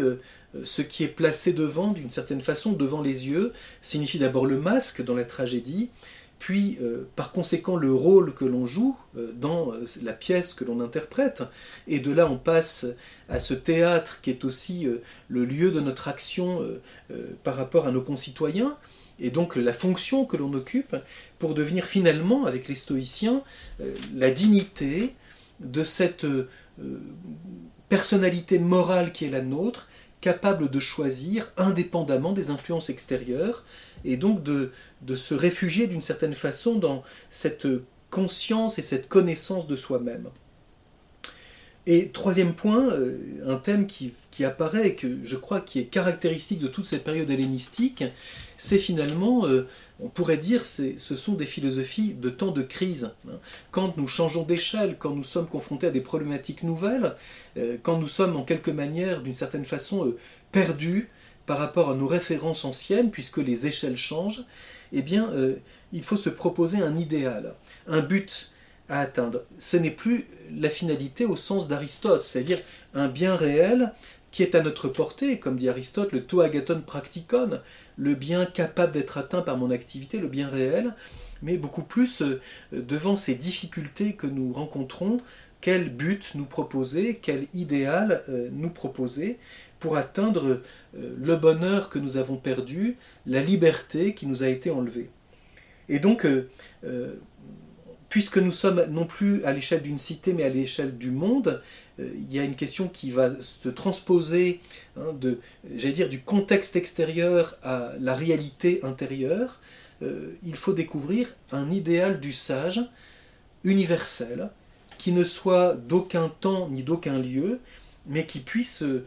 ce 0.62 0.80
qui 0.80 1.04
est 1.04 1.08
placé 1.08 1.52
devant, 1.52 1.92
d'une 1.92 2.08
certaine 2.08 2.40
façon, 2.40 2.72
devant 2.72 3.02
les 3.02 3.28
yeux, 3.28 3.52
signifie 3.82 4.18
d'abord 4.18 4.46
le 4.46 4.58
masque 4.58 5.04
dans 5.04 5.14
la 5.14 5.24
tragédie, 5.24 5.90
puis 6.38 6.78
euh, 6.80 7.08
par 7.16 7.32
conséquent 7.32 7.76
le 7.76 7.92
rôle 7.92 8.34
que 8.34 8.44
l'on 8.44 8.66
joue 8.66 8.96
euh, 9.16 9.32
dans 9.34 9.72
euh, 9.72 9.84
la 10.02 10.12
pièce 10.12 10.54
que 10.54 10.64
l'on 10.64 10.80
interprète, 10.80 11.42
et 11.88 12.00
de 12.00 12.12
là 12.12 12.28
on 12.28 12.36
passe 12.36 12.86
à 13.28 13.40
ce 13.40 13.54
théâtre 13.54 14.20
qui 14.20 14.30
est 14.30 14.44
aussi 14.44 14.86
le 15.28 15.44
lieu 15.44 15.70
de 15.70 15.80
notre 15.80 16.08
action 16.08 16.60
par 17.42 17.56
rapport 17.56 17.86
à 17.86 17.90
nos 17.90 18.02
concitoyens, 18.02 18.76
et 19.18 19.30
donc 19.30 19.56
la 19.56 19.72
fonction 19.72 20.24
que 20.26 20.36
l'on 20.36 20.52
occupe 20.52 20.96
pour 21.38 21.54
devenir 21.54 21.86
finalement, 21.86 22.44
avec 22.44 22.68
les 22.68 22.74
stoïciens, 22.74 23.42
la 24.14 24.30
dignité 24.30 25.14
de 25.60 25.84
cette 25.84 26.26
personnalité 27.88 28.58
morale 28.58 29.12
qui 29.12 29.24
est 29.24 29.30
la 29.30 29.40
nôtre, 29.42 29.88
capable 30.20 30.70
de 30.70 30.80
choisir 30.80 31.52
indépendamment 31.56 32.32
des 32.32 32.50
influences 32.50 32.90
extérieures, 32.90 33.64
et 34.04 34.16
donc 34.16 34.42
de, 34.42 34.70
se 35.14 35.34
réfugier 35.34 35.86
d'une 35.86 36.02
certaine 36.02 36.34
façon 36.34 36.76
dans 36.76 37.02
cette 37.30 37.66
conscience 38.10 38.78
et 38.78 38.82
cette 38.82 39.08
connaissance 39.08 39.66
de 39.66 39.76
soi-même. 39.76 40.28
Et 41.86 42.08
troisième 42.08 42.54
point, 42.54 42.88
euh, 42.92 43.18
un 43.46 43.56
thème 43.56 43.86
qui, 43.86 44.14
apparaît 44.42 44.88
et 44.88 44.94
que 44.94 45.18
je 45.22 45.36
crois 45.36 45.60
qui 45.60 45.78
est 45.78 45.84
caractéristique 45.84 46.58
de 46.58 46.66
toute 46.66 46.86
cette 46.86 47.04
période 47.04 47.30
hellénistique, 47.30 48.04
c'est 48.56 48.78
finalement, 48.78 49.46
euh, 49.46 49.68
on 50.00 50.08
pourrait 50.08 50.38
dire, 50.38 50.64
ce 50.64 50.96
sont 50.96 51.34
des 51.34 51.44
philosophies 51.44 52.14
de 52.14 52.30
temps 52.30 52.52
de 52.52 52.62
crise. 52.62 53.12
Hein. 53.28 53.32
Quand 53.70 53.98
nous 53.98 54.08
changeons 54.08 54.44
d'échelle, 54.44 54.96
quand 54.98 55.10
nous 55.10 55.22
sommes 55.22 55.46
confrontés 55.46 55.88
à 55.88 55.90
des 55.90 56.00
problématiques 56.00 56.62
nouvelles, 56.62 57.16
euh, 57.58 57.76
quand 57.82 57.98
nous 57.98 58.08
sommes 58.08 58.36
en 58.36 58.44
quelque 58.44 58.70
manière, 58.70 59.20
d'une 59.20 59.34
certaine 59.34 59.66
façon, 59.66 60.14
perdus 60.52 61.10
par 61.46 61.58
rapport 61.58 61.90
à 61.90 61.94
nos 61.94 62.06
références 62.06 62.64
anciennes, 62.64 63.10
puisque 63.10 63.38
les 63.38 63.66
échelles 63.66 63.96
changent, 63.96 64.44
eh 64.92 65.02
bien, 65.02 65.30
il 65.92 66.02
faut 66.02 66.16
se 66.16 66.30
proposer 66.30 66.78
un 66.78 66.96
idéal, 66.96 67.54
un 67.86 68.00
but 68.00 68.50
à 68.88 69.00
atteindre. 69.00 69.42
Ce 69.58 69.76
n'est 69.76 69.90
plus 69.90 70.26
la 70.54 70.70
finalité 70.70 71.24
au 71.24 71.36
sens 71.36 71.68
d'Aristote, 71.68 72.22
c'est-à-dire 72.22 72.60
un 72.94 73.08
bien 73.08 73.36
réel 73.36 73.92
qui 74.30 74.42
est 74.42 74.56
à 74.56 74.60
notre 74.60 74.88
portée, 74.88 75.38
comme 75.38 75.56
dit 75.56 75.68
Aristote, 75.68 76.10
le 76.10 76.24
to 76.24 76.40
agaton 76.40 76.82
practicon, 76.84 77.60
le 77.96 78.14
bien 78.14 78.46
capable 78.46 78.92
d'être 78.92 79.16
atteint 79.16 79.42
par 79.42 79.56
mon 79.56 79.70
activité, 79.70 80.18
le 80.18 80.26
bien 80.26 80.48
réel, 80.48 80.92
mais 81.40 81.56
beaucoup 81.56 81.84
plus 81.84 82.20
euh, 82.20 82.40
devant 82.72 83.14
ces 83.14 83.36
difficultés 83.36 84.14
que 84.14 84.26
nous 84.26 84.52
rencontrons, 84.52 85.20
quel 85.60 85.88
but 85.88 86.32
nous 86.34 86.46
proposer, 86.46 87.20
quel 87.22 87.46
idéal 87.54 88.24
euh, 88.28 88.48
nous 88.52 88.70
proposer 88.70 89.38
pour 89.84 89.96
atteindre 89.96 90.62
euh, 90.96 91.14
le 91.16 91.36
bonheur 91.36 91.90
que 91.90 91.98
nous 91.98 92.16
avons 92.16 92.36
perdu, 92.36 92.96
la 93.26 93.42
liberté 93.42 94.14
qui 94.14 94.26
nous 94.26 94.42
a 94.42 94.48
été 94.48 94.70
enlevée. 94.70 95.10
Et 95.90 95.98
donc, 95.98 96.26
puisque 98.14 98.38
nous 98.38 98.52
sommes 98.52 98.86
non 98.90 99.06
plus 99.06 99.44
à 99.44 99.52
l'échelle 99.52 99.82
d'une 99.82 99.98
cité, 99.98 100.34
mais 100.34 100.44
à 100.44 100.48
l'échelle 100.48 100.96
du 100.96 101.10
monde, 101.10 101.60
euh, 101.98 102.08
il 102.14 102.32
y 102.32 102.38
a 102.38 102.44
une 102.44 102.54
question 102.54 102.86
qui 102.86 103.10
va 103.10 103.32
se 103.40 103.68
transposer 103.68 104.60
hein, 104.96 105.12
de, 105.20 105.40
j'allais 105.74 105.94
dire, 105.94 106.08
du 106.08 106.20
contexte 106.20 106.76
extérieur 106.76 107.56
à 107.64 107.94
la 107.98 108.14
réalité 108.14 108.84
intérieure. 108.84 109.58
Euh, 110.02 110.36
il 110.44 110.54
faut 110.54 110.72
découvrir 110.72 111.34
un 111.50 111.72
idéal 111.72 112.20
du 112.20 112.32
sage 112.32 112.82
universel, 113.64 114.50
qui 114.96 115.10
ne 115.10 115.24
soit 115.24 115.74
d'aucun 115.74 116.28
temps 116.40 116.68
ni 116.68 116.84
d'aucun 116.84 117.18
lieu, 117.18 117.58
mais 118.06 118.26
qui 118.26 118.38
puisse 118.38 118.82
euh, 118.82 119.04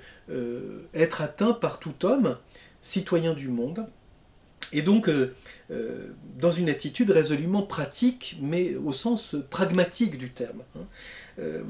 être 0.93 1.22
atteint 1.22 1.53
par 1.53 1.79
tout 1.79 2.05
homme, 2.05 2.38
citoyen 2.81 3.34
du 3.34 3.48
monde, 3.48 3.88
et 4.74 4.81
donc, 4.81 5.07
euh, 5.07 5.34
euh, 5.72 6.07
dans 6.39 6.51
une 6.51 6.69
attitude 6.69 7.12
résolument 7.12 7.62
pratique, 7.62 8.38
mais 8.41 8.75
au 8.75 8.91
sens 8.91 9.36
pragmatique 9.50 10.17
du 10.17 10.31
terme. 10.31 10.62
Hein. 10.75 10.86
Euh, 11.39 11.62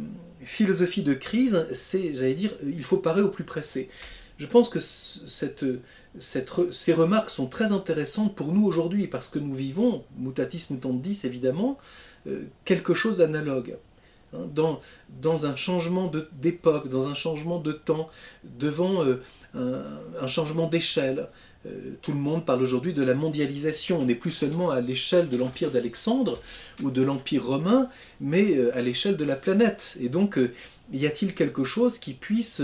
philosophie 0.41 1.03
de 1.03 1.13
crise, 1.13 1.67
c'est, 1.73 2.15
j'allais 2.15 2.33
dire, 2.33 2.53
il 2.63 2.83
faut 2.83 2.97
parer 2.97 3.21
au 3.21 3.29
plus 3.29 3.43
pressé. 3.43 3.89
Je 4.37 4.45
pense 4.45 4.69
que 4.69 4.79
ces 4.79 6.93
remarques 6.93 7.29
sont 7.29 7.47
très 7.47 7.71
intéressantes 7.71 8.35
pour 8.35 8.53
nous 8.53 8.65
aujourd'hui, 8.65 9.07
parce 9.07 9.29
que 9.29 9.39
nous 9.39 9.53
vivons, 9.53 10.03
mutatis 10.17 10.67
mutandis 10.69 11.21
évidemment, 11.23 11.77
quelque 12.63 12.93
chose 12.93 13.17
d'analogue. 13.17 13.77
Hein. 14.33 14.47
Dans, 14.53 15.45
un 15.45 15.55
changement 15.55 16.11
d'époque, 16.33 16.89
dans 16.89 17.07
un 17.07 17.13
changement 17.13 17.59
de 17.59 17.71
temps, 17.71 18.09
devant 18.43 19.03
un 19.53 20.27
changement 20.27 20.67
d'échelle, 20.67 21.29
euh, 21.67 21.95
tout 22.01 22.11
le 22.11 22.19
monde 22.19 22.45
parle 22.45 22.61
aujourd'hui 22.61 22.93
de 22.93 23.03
la 23.03 23.13
mondialisation. 23.13 23.99
On 24.01 24.05
n'est 24.05 24.15
plus 24.15 24.31
seulement 24.31 24.69
à 24.69 24.81
l'échelle 24.81 25.29
de 25.29 25.37
l'empire 25.37 25.71
d'Alexandre 25.71 26.39
ou 26.83 26.91
de 26.91 27.01
l'empire 27.01 27.45
romain, 27.45 27.89
mais 28.19 28.57
euh, 28.57 28.75
à 28.75 28.81
l'échelle 28.81 29.17
de 29.17 29.23
la 29.23 29.35
planète. 29.35 29.97
Et 29.99 30.09
donc, 30.09 30.37
euh, 30.37 30.53
y 30.91 31.05
a-t-il 31.05 31.35
quelque 31.35 31.63
chose 31.63 31.99
qui 31.99 32.13
puisse 32.13 32.61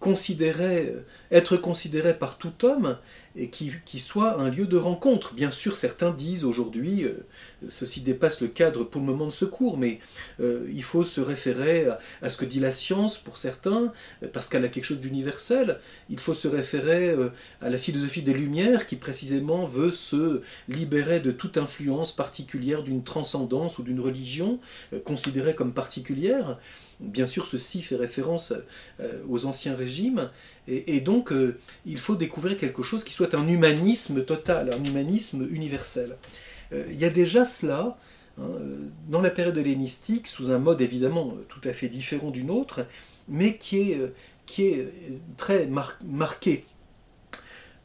considérer, 0.00 0.92
être 1.30 1.56
considéré 1.56 2.18
par 2.18 2.36
tout 2.36 2.64
homme 2.64 2.96
et 3.34 3.48
qui, 3.48 3.98
soit 3.98 4.38
un 4.38 4.50
lieu 4.50 4.66
de 4.66 4.76
rencontre? 4.76 5.34
Bien 5.34 5.50
sûr, 5.50 5.76
certains 5.76 6.10
disent 6.10 6.44
aujourd'hui, 6.44 7.04
euh, 7.04 7.26
ceci 7.68 8.00
dépasse 8.00 8.40
le 8.40 8.48
cadre 8.48 8.84
pour 8.84 9.00
le 9.00 9.06
moment 9.06 9.26
de 9.26 9.32
secours, 9.32 9.78
mais 9.78 10.00
euh, 10.40 10.66
il 10.72 10.82
faut 10.82 11.04
se 11.04 11.20
référer 11.20 11.86
à, 12.20 12.28
ce 12.28 12.36
que 12.36 12.44
dit 12.44 12.60
la 12.60 12.72
science 12.72 13.16
pour 13.16 13.38
certains, 13.38 13.92
parce 14.32 14.48
qu'elle 14.48 14.64
a 14.64 14.68
quelque 14.68 14.84
chose 14.84 15.00
d'universel. 15.00 15.78
Il 16.10 16.20
faut 16.20 16.34
se 16.34 16.48
référer 16.48 17.10
euh, 17.10 17.30
à 17.62 17.70
la 17.70 17.78
philosophie 17.78 18.22
des 18.22 18.34
Lumières 18.34 18.86
qui 18.86 18.96
précisément 18.96 19.64
veut 19.64 19.92
se 19.92 20.42
libérer 20.68 21.20
de 21.20 21.30
toute 21.30 21.56
influence 21.56 22.14
particulière 22.14 22.82
d'une 22.82 23.02
transcendance 23.02 23.78
ou 23.78 23.82
d'une 23.82 24.00
religion 24.00 24.41
considérée 25.04 25.54
comme 25.54 25.72
particulière. 25.72 26.58
Bien 27.00 27.26
sûr, 27.26 27.46
ceci 27.46 27.82
fait 27.82 27.96
référence 27.96 28.52
aux 29.28 29.46
anciens 29.46 29.74
régimes, 29.74 30.30
et, 30.68 31.00
donc 31.00 31.32
il 31.84 31.98
faut 31.98 32.14
découvrir 32.14 32.56
quelque 32.56 32.82
chose 32.82 33.02
qui 33.02 33.12
soit 33.12 33.34
un 33.34 33.48
humanisme 33.48 34.24
total, 34.24 34.70
un 34.72 34.84
humanisme 34.84 35.46
universel. 35.50 36.16
Euh, 36.72 36.84
il 36.90 36.98
y 36.98 37.04
a 37.04 37.10
déjà 37.10 37.44
cela 37.44 37.96
hein, 38.38 38.48
dans 39.08 39.20
la 39.20 39.30
période 39.30 39.56
hellénistique, 39.58 40.26
sous 40.26 40.50
un 40.50 40.58
mode 40.58 40.80
évidemment 40.80 41.34
tout 41.48 41.66
à 41.68 41.72
fait 41.72 41.88
différent 41.88 42.30
d'une 42.30 42.50
autre, 42.50 42.86
mais 43.28 43.56
qui 43.56 43.78
est, 43.78 43.98
euh, 43.98 44.88
très 45.36 45.68
marqué. 46.04 46.64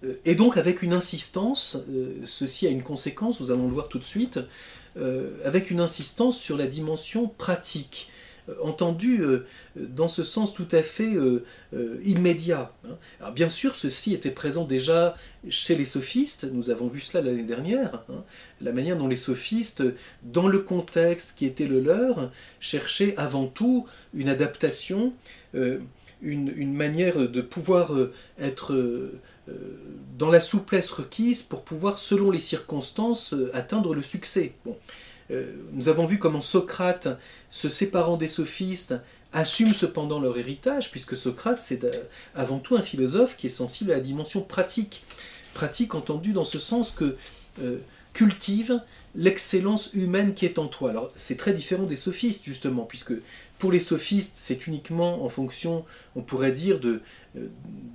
Euh, 0.03 0.13
et 0.25 0.35
donc 0.35 0.57
avec 0.57 0.81
une 0.81 0.93
insistance, 0.93 1.77
ceci 2.25 2.67
a 2.67 2.69
une 2.69 2.83
conséquence, 2.83 3.39
nous 3.39 3.51
allons 3.51 3.67
le 3.67 3.73
voir 3.73 3.89
tout 3.89 3.99
de 3.99 4.03
suite, 4.03 4.39
avec 5.43 5.71
une 5.71 5.79
insistance 5.79 6.37
sur 6.37 6.57
la 6.57 6.67
dimension 6.67 7.27
pratique, 7.27 8.09
euh, 8.09 8.16
entendu 8.61 9.21
euh, 9.21 9.45
dans 9.75 10.07
ce 10.07 10.23
sens 10.23 10.53
tout 10.53 10.67
à 10.71 10.81
fait 10.81 11.15
euh, 11.15 11.43
immédiat. 12.03 12.73
Hein. 12.85 12.95
Alors 13.19 13.33
bien 13.33 13.49
sûr, 13.49 13.75
ceci 13.75 14.13
était 14.13 14.31
présent 14.31 14.63
déjà 14.63 15.15
chez 15.49 15.75
les 15.75 15.85
sophistes, 15.85 16.45
nous 16.45 16.69
avons 16.69 16.87
vu 16.87 16.99
cela 16.99 17.23
l'année 17.23 17.43
dernière, 17.43 18.03
hein. 18.09 18.23
la 18.61 18.71
manière 18.71 18.97
dont 18.97 19.07
les 19.07 19.17
sophistes, 19.17 19.83
dans 20.23 20.47
le 20.47 20.59
contexte 20.59 21.33
qui 21.35 21.45
était 21.45 21.67
le 21.67 21.79
leur, 21.79 22.31
cherchaient 22.59 23.15
avant 23.17 23.47
tout 23.47 23.85
une 24.13 24.29
adaptation, 24.29 25.13
une, 26.21 26.73
manière 26.73 27.29
de 27.29 27.41
pouvoir 27.41 27.95
être 28.39 29.09
dans 30.17 30.29
la 30.29 30.39
souplesse 30.39 30.89
requise 30.89 31.43
pour 31.43 31.63
pouvoir, 31.63 31.97
selon 31.97 32.31
les 32.31 32.39
circonstances, 32.39 33.33
atteindre 33.53 33.93
le 33.93 34.01
succès. 34.01 34.53
Euh, 34.65 34.71
nous 35.29 35.89
avons 35.89 36.05
vu 36.05 36.19
comment 36.19 36.41
Socrate, 36.41 37.09
se 37.49 37.69
séparant 37.69 38.17
des 38.17 38.27
sophistes, 38.27 38.95
assume 39.33 39.73
cependant 39.73 40.19
leur 40.19 40.37
héritage, 40.37 40.91
puisque 40.91 41.17
Socrate, 41.17 41.59
c'est 41.61 41.83
euh, 41.83 41.91
avant 42.33 42.59
tout 42.59 42.75
un 42.75 42.81
philosophe 42.81 43.35
qui 43.37 43.47
est 43.47 43.51
sensible 43.51 43.91
à 43.91 43.95
la 43.95 44.01
dimension 44.01 44.41
pratique. 44.41 45.03
Pratique 45.53 45.95
entendue 45.95 46.33
dans 46.33 46.45
ce 46.45 46.59
sens 46.59 46.91
que 46.91 47.17
euh, 47.61 47.77
cultive 48.13 48.81
l'excellence 49.15 49.91
humaine 49.93 50.33
qui 50.33 50.45
est 50.45 50.59
en 50.59 50.67
toi. 50.67 50.91
Alors 50.91 51.11
c'est 51.15 51.37
très 51.37 51.53
différent 51.53 51.83
des 51.83 51.97
sophistes 51.97 52.45
justement, 52.45 52.83
puisque 52.83 53.13
pour 53.57 53.71
les 53.71 53.79
sophistes 53.79 54.33
c'est 54.35 54.67
uniquement 54.67 55.23
en 55.23 55.29
fonction, 55.29 55.85
on 56.15 56.21
pourrait 56.21 56.51
dire, 56.51 56.79
de, 56.79 57.01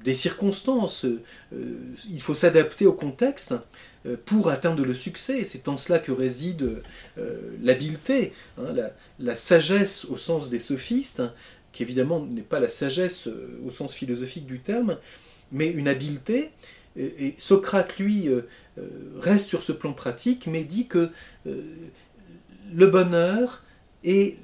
des 0.04 0.14
circonstances. 0.14 1.06
il 1.52 2.20
faut 2.20 2.34
s'adapter 2.34 2.86
au 2.86 2.92
contexte. 2.92 3.54
Euh, 4.04 4.16
pour 4.24 4.48
atteindre 4.48 4.84
le 4.84 4.94
succès. 4.94 5.44
C'est 5.44 5.68
en 5.68 5.76
cela 5.76 6.00
que 6.00 6.10
réside 6.10 6.82
euh, 7.18 7.56
l'habileté, 7.62 8.32
hein, 8.58 8.74
la, 9.20 9.36
sagesse 9.36 10.06
au 10.06 10.16
sens 10.16 10.50
des 10.50 10.58
sophistes, 10.58 11.20
hein, 11.20 11.32
qui 11.70 11.84
évidemment 11.84 12.20
n'est 12.26 12.42
pas 12.42 12.58
la 12.58 12.68
sagesse 12.68 13.28
euh, 13.28 13.60
au 13.64 13.70
sens 13.70 13.94
philosophique 13.94 14.46
du 14.46 14.58
terme, 14.58 14.98
mais 15.52 15.70
une 15.70 15.86
habileté. 15.86 16.50
Et, 16.96 17.34
Socrate, 17.38 17.98
lui, 17.98 18.28
reste 19.18 19.48
sur 19.48 19.62
ce 19.62 19.72
plan 19.72 19.94
pratique, 19.94 20.46
mais 20.46 20.62
dit 20.62 20.88
que 20.88 21.10
le 21.46 22.86
bonheur 22.86 23.64
et 24.04 24.36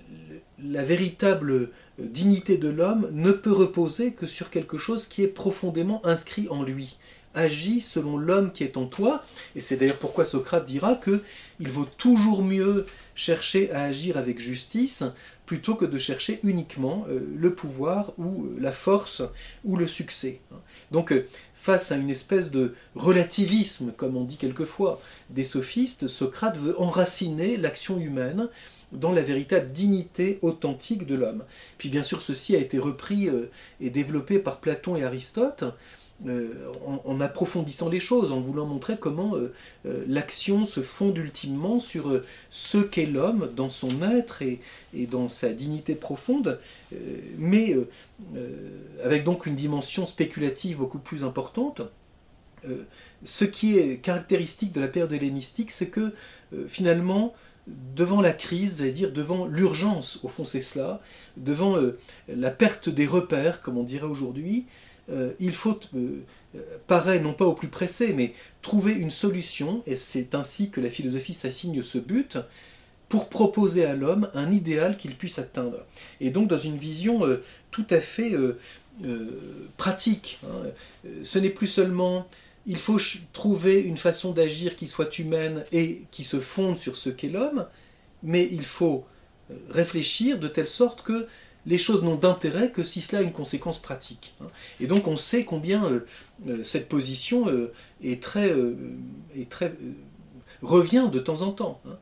la 0.58 0.82
véritable 0.82 1.68
dignité 1.98 2.56
de 2.56 2.68
l'homme 2.68 3.10
ne 3.12 3.32
peut 3.32 3.52
reposer 3.52 4.14
que 4.14 4.26
sur 4.26 4.48
quelque 4.48 4.78
chose 4.78 5.04
qui 5.04 5.22
est 5.22 5.28
profondément 5.28 6.00
inscrit 6.06 6.48
en 6.48 6.62
lui 6.62 6.96
agis 7.38 7.80
selon 7.80 8.16
l'homme 8.16 8.52
qui 8.52 8.64
est 8.64 8.76
en 8.76 8.86
toi. 8.86 9.22
Et 9.56 9.60
c'est 9.60 9.76
d'ailleurs 9.76 9.98
pourquoi 9.98 10.26
Socrate 10.26 10.64
dira 10.64 10.94
que 10.94 11.22
il 11.60 11.68
vaut 11.68 11.86
toujours 11.86 12.42
mieux 12.42 12.86
chercher 13.14 13.70
à 13.72 13.84
agir 13.84 14.16
avec 14.16 14.38
justice 14.38 15.02
plutôt 15.48 15.74
que 15.74 15.86
de 15.86 15.96
chercher 15.96 16.40
uniquement 16.42 17.06
euh, 17.08 17.20
le 17.34 17.54
pouvoir 17.54 18.12
ou 18.18 18.44
euh, 18.44 18.56
la 18.60 18.70
force 18.70 19.22
ou 19.64 19.76
le 19.76 19.88
succès. 19.88 20.40
Donc 20.92 21.10
euh, 21.10 21.26
face 21.54 21.90
à 21.90 21.96
une 21.96 22.10
espèce 22.10 22.50
de 22.50 22.74
relativisme, 22.94 23.92
comme 23.96 24.16
on 24.16 24.24
dit 24.24 24.36
quelquefois, 24.36 25.00
des 25.30 25.44
sophistes, 25.44 26.06
Socrate 26.06 26.58
veut 26.58 26.78
enraciner 26.78 27.56
l'action 27.56 27.98
humaine 27.98 28.50
dans 28.92 29.10
la 29.10 29.22
véritable 29.22 29.72
dignité 29.72 30.38
authentique 30.42 31.06
de 31.06 31.14
l'homme. 31.14 31.44
Puis 31.78 31.88
bien 31.88 32.02
sûr, 32.02 32.20
ceci 32.20 32.54
a 32.54 32.58
été 32.58 32.78
repris 32.78 33.28
et 33.80 33.90
développé 33.90 34.38
par 34.38 34.60
Platon 34.60 34.96
et 34.96 35.04
Aristote, 35.04 35.64
euh, 36.26 36.72
en, 37.04 37.20
approfondissant 37.20 37.88
les 37.88 38.00
choses, 38.00 38.32
en 38.32 38.40
voulant 38.40 38.66
montrer 38.66 38.96
comment 38.96 39.36
euh, 39.36 39.52
euh, 39.86 40.04
l'action 40.08 40.64
se 40.64 40.80
fonde 40.80 41.16
ultimement 41.16 41.78
sur 41.78 42.20
ce 42.50 42.78
qu'est 42.78 43.06
l'homme 43.06 43.52
dans 43.54 43.68
son 43.68 44.02
être 44.02 44.42
et, 44.42 44.58
dans 45.06 45.28
sa 45.28 45.52
dignité 45.52 45.94
profonde, 45.94 46.58
mais 47.36 47.76
avec 49.04 49.22
donc 49.22 49.46
une 49.46 49.54
dimension 49.54 50.06
spéculative 50.06 50.78
beaucoup 50.78 50.98
plus 50.98 51.22
importante. 51.22 51.82
ce 53.22 53.44
qui 53.44 53.78
est 53.78 53.98
caractéristique 53.98 54.72
de 54.72 54.80
la 54.80 54.88
période 54.88 55.12
hellénistique, 55.12 55.70
c'est 55.70 55.88
que 55.88 56.12
finalement, 56.66 57.32
devant 57.94 58.20
la 58.20 58.32
crise, 58.32 58.78
c'est-à-dire 58.78 59.12
devant 59.12 59.46
l'urgence, 59.46 60.18
au 60.24 60.28
fond 60.28 60.44
c'est 60.44 60.62
cela, 60.62 61.00
devant 61.36 61.76
la 62.28 62.50
perte 62.50 62.88
des 62.88 63.06
repères, 63.06 63.60
comme 63.60 63.78
on 63.78 63.84
dirait 63.84 64.06
aujourd'hui, 64.06 64.66
euh, 65.10 65.32
il 65.38 65.52
faut, 65.52 65.78
euh, 65.94 66.22
paraît 66.86 67.20
non 67.20 67.32
pas 67.32 67.46
au 67.46 67.54
plus 67.54 67.68
pressé, 67.68 68.12
mais 68.12 68.34
trouver 68.62 68.92
une 68.92 69.10
solution, 69.10 69.82
et 69.86 69.96
c'est 69.96 70.34
ainsi 70.34 70.70
que 70.70 70.80
la 70.80 70.90
philosophie 70.90 71.34
s'assigne 71.34 71.82
ce 71.82 71.98
but, 71.98 72.38
pour 73.08 73.28
proposer 73.30 73.86
à 73.86 73.94
l'homme 73.94 74.28
un 74.34 74.50
idéal 74.52 74.96
qu'il 74.98 75.16
puisse 75.16 75.38
atteindre. 75.38 75.86
Et 76.20 76.30
donc 76.30 76.48
dans 76.48 76.58
une 76.58 76.76
vision 76.76 77.26
euh, 77.26 77.42
tout 77.70 77.86
à 77.90 78.00
fait 78.00 78.32
pratique. 79.76 80.40
Hein. 80.44 80.70
Ce 81.22 81.38
n'est 81.38 81.50
plus 81.50 81.68
seulement 81.68 82.28
il 82.66 82.76
faut 82.76 82.98
trouver 83.32 83.80
une 83.80 83.96
façon 83.96 84.32
d'agir 84.32 84.76
qui 84.76 84.88
soit 84.88 85.18
humaine 85.18 85.64
et 85.72 86.02
qui 86.10 86.24
se 86.24 86.38
fonde 86.38 86.76
sur 86.76 86.96
ce 86.96 87.08
qu'est 87.08 87.28
l'homme, 87.28 87.66
mais 88.22 88.46
il 88.50 88.66
faut 88.66 89.06
réfléchir 89.70 90.38
de 90.38 90.48
telle 90.48 90.68
sorte 90.68 91.02
que 91.02 91.28
les 91.66 91.78
choses 91.78 92.02
n'ont 92.02 92.16
d'intérêt 92.16 92.70
que 92.70 92.82
si 92.82 93.00
cela 93.00 93.20
a 93.20 93.22
une 93.22 93.32
conséquence 93.32 93.78
pratique. 93.78 94.34
Hein. 94.40 94.48
Et 94.80 94.86
donc 94.86 95.06
on 95.06 95.16
sait 95.16 95.44
combien 95.44 95.84
euh, 95.84 96.06
euh, 96.48 96.64
cette 96.64 96.88
position 96.88 97.48
euh, 97.48 97.72
revient 100.62 101.08
de 101.12 101.18
temps 101.18 101.42
en 101.42 101.52
temps. 101.52 101.80
Hein. 101.86 101.96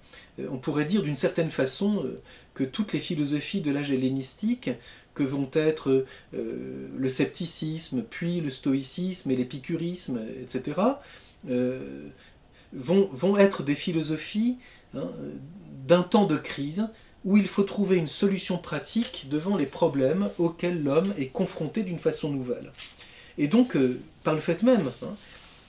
On 0.50 0.58
pourrait 0.58 0.84
dire 0.84 1.02
d'une 1.02 1.16
certaine 1.16 1.50
façon 1.50 2.06
que 2.54 2.64
toutes 2.64 2.92
les 2.92 3.00
philosophies 3.00 3.60
de 3.60 3.70
l'âge 3.70 3.90
hellénistique, 3.90 4.70
que 5.14 5.22
vont 5.22 5.50
être 5.54 6.04
le 6.32 7.08
scepticisme, 7.08 8.02
puis 8.02 8.42
le 8.42 8.50
stoïcisme 8.50 9.30
et 9.30 9.36
l'épicurisme, 9.36 10.20
etc., 10.42 10.80
vont, 12.72 13.08
vont, 13.12 13.38
être 13.38 13.62
des 13.62 13.74
philosophies 13.74 14.58
hein, 14.94 15.10
d'un 15.86 16.02
temps 16.02 16.26
de 16.26 16.36
crise 16.36 16.88
où 17.26 17.36
il 17.36 17.48
faut 17.48 17.64
trouver 17.64 17.96
une 17.96 18.06
solution 18.06 18.56
pratique 18.56 19.26
devant 19.28 19.56
les 19.56 19.66
problèmes 19.66 20.30
auxquels 20.38 20.80
l'homme 20.80 21.12
est 21.18 21.26
confronté 21.26 21.82
d'une 21.82 21.98
façon 21.98 22.30
nouvelle. 22.30 22.70
Et 23.36 23.48
donc, 23.48 23.74
euh, 23.74 24.00
par 24.22 24.34
le 24.34 24.40
fait 24.40 24.62
même, 24.62 24.88
hein, 25.02 25.14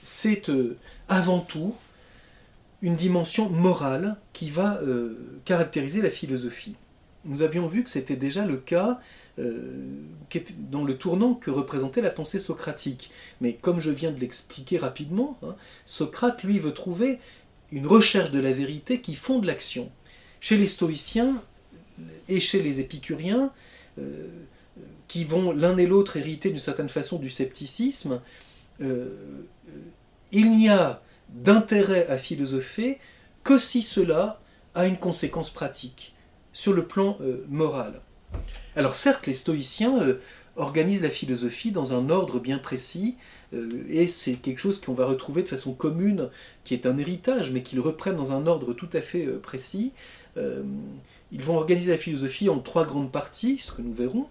c'est 0.00 0.48
euh, 0.50 0.76
avant 1.08 1.40
tout 1.40 1.74
une 2.80 2.94
dimension 2.94 3.50
morale 3.50 4.16
qui 4.32 4.50
va 4.50 4.80
euh, 4.82 5.18
caractériser 5.44 6.00
la 6.00 6.10
philosophie. 6.10 6.76
Nous 7.24 7.42
avions 7.42 7.66
vu 7.66 7.82
que 7.82 7.90
c'était 7.90 8.16
déjà 8.16 8.46
le 8.46 8.56
cas 8.56 9.00
dans 9.38 10.82
le 10.82 10.96
tournant 10.96 11.34
que 11.34 11.50
représentait 11.50 12.00
la 12.00 12.10
pensée 12.10 12.40
socratique. 12.40 13.10
Mais 13.40 13.52
comme 13.52 13.78
je 13.78 13.90
viens 13.90 14.10
de 14.10 14.18
l'expliquer 14.18 14.78
rapidement, 14.78 15.38
hein, 15.44 15.54
Socrate, 15.84 16.42
lui, 16.42 16.58
veut 16.58 16.72
trouver 16.72 17.20
une 17.70 17.86
recherche 17.86 18.32
de 18.32 18.40
la 18.40 18.52
vérité 18.52 19.00
qui 19.00 19.14
fonde 19.14 19.44
l'action. 19.44 19.90
Chez 20.40 20.56
les 20.56 20.66
stoïciens 20.68 21.42
et 22.28 22.40
chez 22.40 22.62
les 22.62 22.80
épicuriens, 22.80 23.52
euh, 23.98 24.26
qui 25.08 25.24
vont 25.24 25.52
l'un 25.52 25.76
et 25.78 25.86
l'autre 25.86 26.18
hériter 26.18 26.50
d'une 26.50 26.58
certaine 26.58 26.90
façon 26.90 27.18
du 27.18 27.30
scepticisme, 27.30 28.20
euh, 28.82 29.42
il 30.32 30.50
n'y 30.50 30.68
a 30.68 31.02
d'intérêt 31.30 32.06
à 32.08 32.18
philosopher 32.18 32.98
que 33.42 33.58
si 33.58 33.80
cela 33.80 34.40
a 34.74 34.86
une 34.86 34.98
conséquence 34.98 35.50
pratique 35.50 36.14
sur 36.52 36.74
le 36.74 36.86
plan 36.86 37.16
euh, 37.22 37.44
moral. 37.48 38.02
Alors 38.76 38.96
certes, 38.96 39.26
les 39.26 39.34
stoïciens 39.34 40.18
organisent 40.56 41.02
la 41.02 41.10
philosophie 41.10 41.72
dans 41.72 41.94
un 41.94 42.10
ordre 42.10 42.38
bien 42.38 42.58
précis, 42.58 43.16
et 43.88 44.08
c'est 44.08 44.34
quelque 44.34 44.58
chose 44.58 44.80
qu'on 44.80 44.92
va 44.92 45.06
retrouver 45.06 45.42
de 45.42 45.48
façon 45.48 45.72
commune, 45.72 46.28
qui 46.64 46.74
est 46.74 46.84
un 46.84 46.98
héritage, 46.98 47.50
mais 47.50 47.62
qu'ils 47.62 47.80
reprennent 47.80 48.16
dans 48.16 48.32
un 48.32 48.46
ordre 48.46 48.74
tout 48.74 48.90
à 48.92 49.00
fait 49.00 49.26
précis. 49.26 49.92
Euh, 50.38 50.62
ils 51.32 51.42
vont 51.42 51.56
organiser 51.56 51.90
la 51.90 51.98
philosophie 51.98 52.48
en 52.48 52.58
trois 52.58 52.86
grandes 52.86 53.12
parties, 53.12 53.58
ce 53.58 53.72
que 53.72 53.82
nous 53.82 53.92
verrons. 53.92 54.26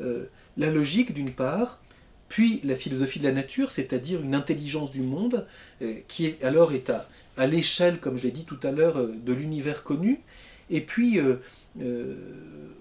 Euh, 0.00 0.24
la 0.56 0.70
logique 0.70 1.14
d'une 1.14 1.30
part, 1.30 1.82
puis 2.28 2.60
la 2.64 2.76
philosophie 2.76 3.18
de 3.18 3.24
la 3.24 3.32
nature, 3.32 3.70
c'est-à-dire 3.70 4.20
une 4.22 4.34
intelligence 4.34 4.90
du 4.90 5.00
monde, 5.00 5.46
euh, 5.80 5.94
qui 6.08 6.26
est, 6.26 6.42
alors 6.44 6.72
est 6.72 6.90
à 7.36 7.46
l'échelle, 7.46 7.98
comme 7.98 8.18
je 8.18 8.24
l'ai 8.24 8.30
dit 8.30 8.44
tout 8.44 8.58
à 8.62 8.70
l'heure, 8.70 9.06
de 9.06 9.32
l'univers 9.32 9.84
connu, 9.84 10.20
et 10.68 10.80
puis 10.80 11.18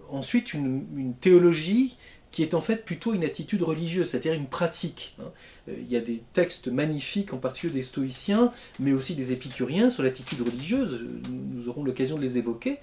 ensuite 0.10 0.54
une, 0.54 1.14
théologie 1.22 1.98
qui 2.32 2.44
est 2.44 2.54
en 2.54 2.62
fait 2.62 2.86
plutôt 2.86 3.14
une 3.14 3.24
attitude 3.24 3.62
religieuse, 3.62 4.10
c'est-à-dire 4.10 4.34
une 4.34 4.48
pratique. 4.48 5.16
Hein. 5.20 5.32
Il 5.68 5.92
y 5.92 5.98
a 5.98 6.00
des 6.00 6.24
textes 6.34 6.68
magnifiques, 6.68 7.34
en 7.34 7.38
particulier 7.38 7.74
des 7.74 7.84
stoïciens, 7.84 8.54
mais 8.80 8.94
aussi 8.94 9.16
des 9.16 9.32
épicuriens, 9.32 9.90
sur 9.90 10.02
l'attitude 10.02 10.42
religieuse, 10.42 11.06
nous 11.30 11.68
aurons 11.68 11.84
l'occasion 11.84 12.18
de 12.18 12.22
les 12.22 12.38
évoquer. 12.38 12.78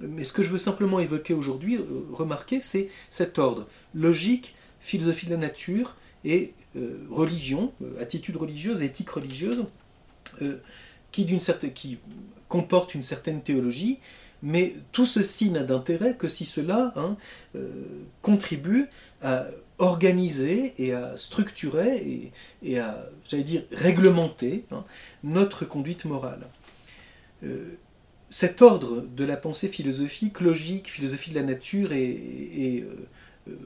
Mais 0.00 0.24
ce 0.24 0.32
que 0.32 0.42
je 0.42 0.50
veux 0.50 0.58
simplement 0.58 0.98
évoquer 0.98 1.34
aujourd'hui, 1.34 1.76
euh, 1.76 1.82
remarquer, 2.12 2.60
c'est 2.60 2.88
cet 3.10 3.38
ordre. 3.38 3.66
Logique, 3.94 4.54
philosophie 4.80 5.26
de 5.26 5.32
la 5.32 5.36
nature 5.36 5.96
et 6.24 6.52
euh, 6.76 6.98
religion, 7.10 7.72
euh, 7.82 8.00
attitude 8.00 8.36
religieuse, 8.36 8.82
éthique 8.82 9.10
religieuse, 9.10 9.64
qui, 11.12 11.38
certaine, 11.38 11.72
qui 11.72 11.98
comporte 12.54 12.94
une 12.94 13.02
certaine 13.02 13.42
théologie, 13.42 13.98
mais 14.44 14.74
tout 14.92 15.06
ceci 15.06 15.50
n'a 15.50 15.64
d'intérêt 15.64 16.14
que 16.14 16.28
si 16.28 16.44
cela 16.44 16.92
hein, 16.94 17.16
contribue 18.22 18.86
à 19.22 19.46
organiser 19.78 20.72
et 20.78 20.92
à 20.92 21.16
structurer 21.16 22.30
et, 22.62 22.78
à, 22.78 23.10
j'allais 23.28 23.42
dire, 23.42 23.64
réglementer 23.72 24.66
hein, 24.70 24.84
notre 25.24 25.64
conduite 25.64 26.04
morale. 26.04 26.46
Cet 28.30 28.62
ordre 28.62 29.00
de 29.00 29.24
la 29.24 29.36
pensée 29.36 29.66
philosophique, 29.66 30.40
logique, 30.40 30.88
philosophie 30.88 31.30
de 31.30 31.34
la 31.34 31.42
nature 31.42 31.92
et, 31.92 32.84
euh, 32.84 33.08
euh, 33.48 33.56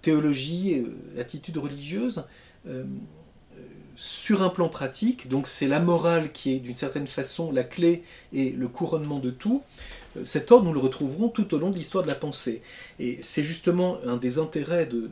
théologie, 0.00 0.78
euh, 0.78 1.20
attitude 1.20 1.58
religieuse, 1.58 2.24
sur 4.00 4.42
un 4.42 4.48
plan 4.48 4.70
pratique, 4.70 5.28
donc 5.28 5.46
c'est 5.46 5.68
la 5.68 5.78
morale 5.78 6.32
qui 6.32 6.54
est 6.54 6.58
d'une 6.58 6.74
certaine 6.74 7.06
façon 7.06 7.52
la 7.52 7.64
clé 7.64 8.02
et 8.32 8.48
le 8.48 8.66
couronnement 8.66 9.18
de 9.18 9.30
tout, 9.30 9.62
cet 10.24 10.50
ordre 10.52 10.64
nous 10.64 10.72
le 10.72 10.78
retrouverons 10.78 11.28
tout 11.28 11.52
au 11.52 11.58
long 11.58 11.68
de 11.68 11.76
l'histoire 11.76 12.02
de 12.02 12.08
la 12.08 12.14
pensée. 12.14 12.62
Et 12.98 13.18
c'est 13.20 13.44
justement 13.44 13.98
un 14.06 14.16
des 14.16 14.38
intérêts 14.38 14.86
de, 14.86 15.10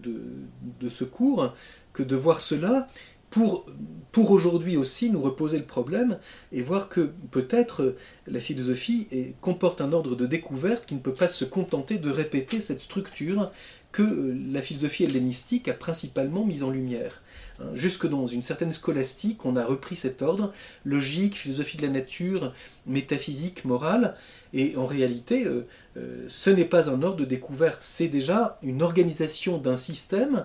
de 0.80 0.88
ce 0.88 1.04
cours 1.04 1.52
que 1.92 2.02
de 2.02 2.16
voir 2.16 2.40
cela 2.40 2.88
pour, 3.30 3.66
pour 4.10 4.30
aujourd'hui 4.30 4.76
aussi 4.76 5.10
nous 5.10 5.20
reposer 5.20 5.58
le 5.58 5.64
problème 5.64 6.18
et 6.52 6.62
voir 6.62 6.88
que 6.88 7.12
peut-être 7.30 7.94
la 8.26 8.40
philosophie 8.40 9.06
comporte 9.40 9.80
un 9.80 9.92
ordre 9.92 10.16
de 10.16 10.26
découverte 10.26 10.86
qui 10.86 10.94
ne 10.94 11.00
peut 11.00 11.12
pas 11.12 11.28
se 11.28 11.44
contenter 11.44 11.98
de 11.98 12.10
répéter 12.10 12.60
cette 12.60 12.80
structure 12.80 13.50
que 13.92 14.02
euh, 14.02 14.36
la 14.52 14.62
philosophie 14.62 15.04
hellénistique 15.04 15.68
a 15.68 15.74
principalement 15.74 16.44
mise 16.44 16.62
en 16.62 16.70
lumière. 16.70 17.22
Hein, 17.60 17.66
jusque 17.74 18.06
dans 18.06 18.26
une 18.26 18.42
certaine 18.42 18.72
scolastique, 18.72 19.44
on 19.44 19.56
a 19.56 19.64
repris 19.64 19.96
cet 19.96 20.22
ordre, 20.22 20.52
logique, 20.84 21.36
philosophie 21.36 21.76
de 21.76 21.82
la 21.82 21.92
nature, 21.92 22.52
métaphysique, 22.86 23.64
morale, 23.64 24.14
et 24.52 24.76
en 24.76 24.86
réalité, 24.86 25.46
euh, 25.46 25.66
euh, 25.96 26.24
ce 26.28 26.50
n'est 26.50 26.64
pas 26.64 26.90
un 26.90 27.02
ordre 27.02 27.16
de 27.16 27.24
découverte, 27.24 27.80
c'est 27.80 28.08
déjà 28.08 28.58
une 28.62 28.82
organisation 28.82 29.58
d'un 29.58 29.76
système 29.76 30.44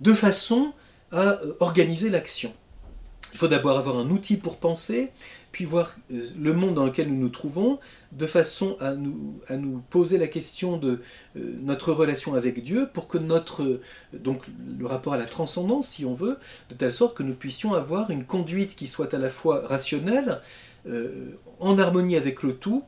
de 0.00 0.12
façon 0.12 0.72
à 1.12 1.38
organiser 1.60 2.10
l'action. 2.10 2.52
Il 3.34 3.38
faut 3.38 3.48
d'abord 3.48 3.76
avoir 3.76 3.98
un 3.98 4.08
outil 4.10 4.36
pour 4.36 4.58
penser, 4.58 5.10
puis 5.50 5.64
voir 5.64 5.96
euh, 6.12 6.28
le 6.40 6.52
monde 6.52 6.74
dans 6.74 6.86
lequel 6.86 7.08
nous 7.08 7.20
nous 7.20 7.28
trouvons, 7.28 7.80
de 8.12 8.26
façon 8.26 8.76
à 8.78 8.94
nous, 8.94 9.40
à 9.48 9.56
nous 9.56 9.82
poser 9.90 10.18
la 10.18 10.28
question 10.28 10.76
de 10.76 11.00
euh, 11.36 11.58
notre 11.60 11.92
relation 11.92 12.34
avec 12.34 12.62
Dieu, 12.62 12.88
pour 12.94 13.08
que 13.08 13.18
notre, 13.18 13.80
donc 14.12 14.44
le 14.78 14.86
rapport 14.86 15.14
à 15.14 15.18
la 15.18 15.24
transcendance, 15.24 15.88
si 15.88 16.04
on 16.04 16.14
veut, 16.14 16.38
de 16.70 16.76
telle 16.76 16.92
sorte 16.92 17.16
que 17.16 17.24
nous 17.24 17.34
puissions 17.34 17.74
avoir 17.74 18.12
une 18.12 18.24
conduite 18.24 18.76
qui 18.76 18.86
soit 18.86 19.12
à 19.12 19.18
la 19.18 19.30
fois 19.30 19.66
rationnelle, 19.66 20.40
en 21.60 21.78
harmonie 21.78 22.14
avec 22.14 22.42
le 22.42 22.54
tout, 22.54 22.84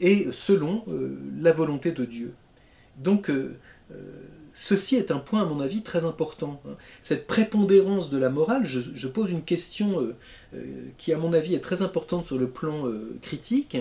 et 0.00 0.26
selon 0.32 0.84
la 1.40 1.52
volonté 1.52 1.92
de 1.92 2.04
Dieu. 2.04 2.34
Donc, 2.96 3.30
Ceci 4.60 4.96
est 4.96 5.12
un 5.12 5.18
point, 5.18 5.42
à 5.42 5.44
mon 5.44 5.60
avis, 5.60 5.82
très 5.82 6.04
important. 6.04 6.60
Cette 7.00 7.28
prépondérance 7.28 8.10
de 8.10 8.18
la 8.18 8.28
morale, 8.28 8.64
je, 8.64 9.06
pose 9.06 9.30
une 9.30 9.44
question 9.44 10.00
euh, 10.00 10.16
euh, 10.54 10.64
qui, 10.98 11.12
à 11.12 11.16
mon 11.16 11.32
avis, 11.32 11.54
est 11.54 11.60
très 11.60 11.80
importante 11.82 12.24
sur 12.24 12.38
le 12.38 12.50
plan 12.50 12.88
euh, 12.88 13.16
critique. 13.22 13.76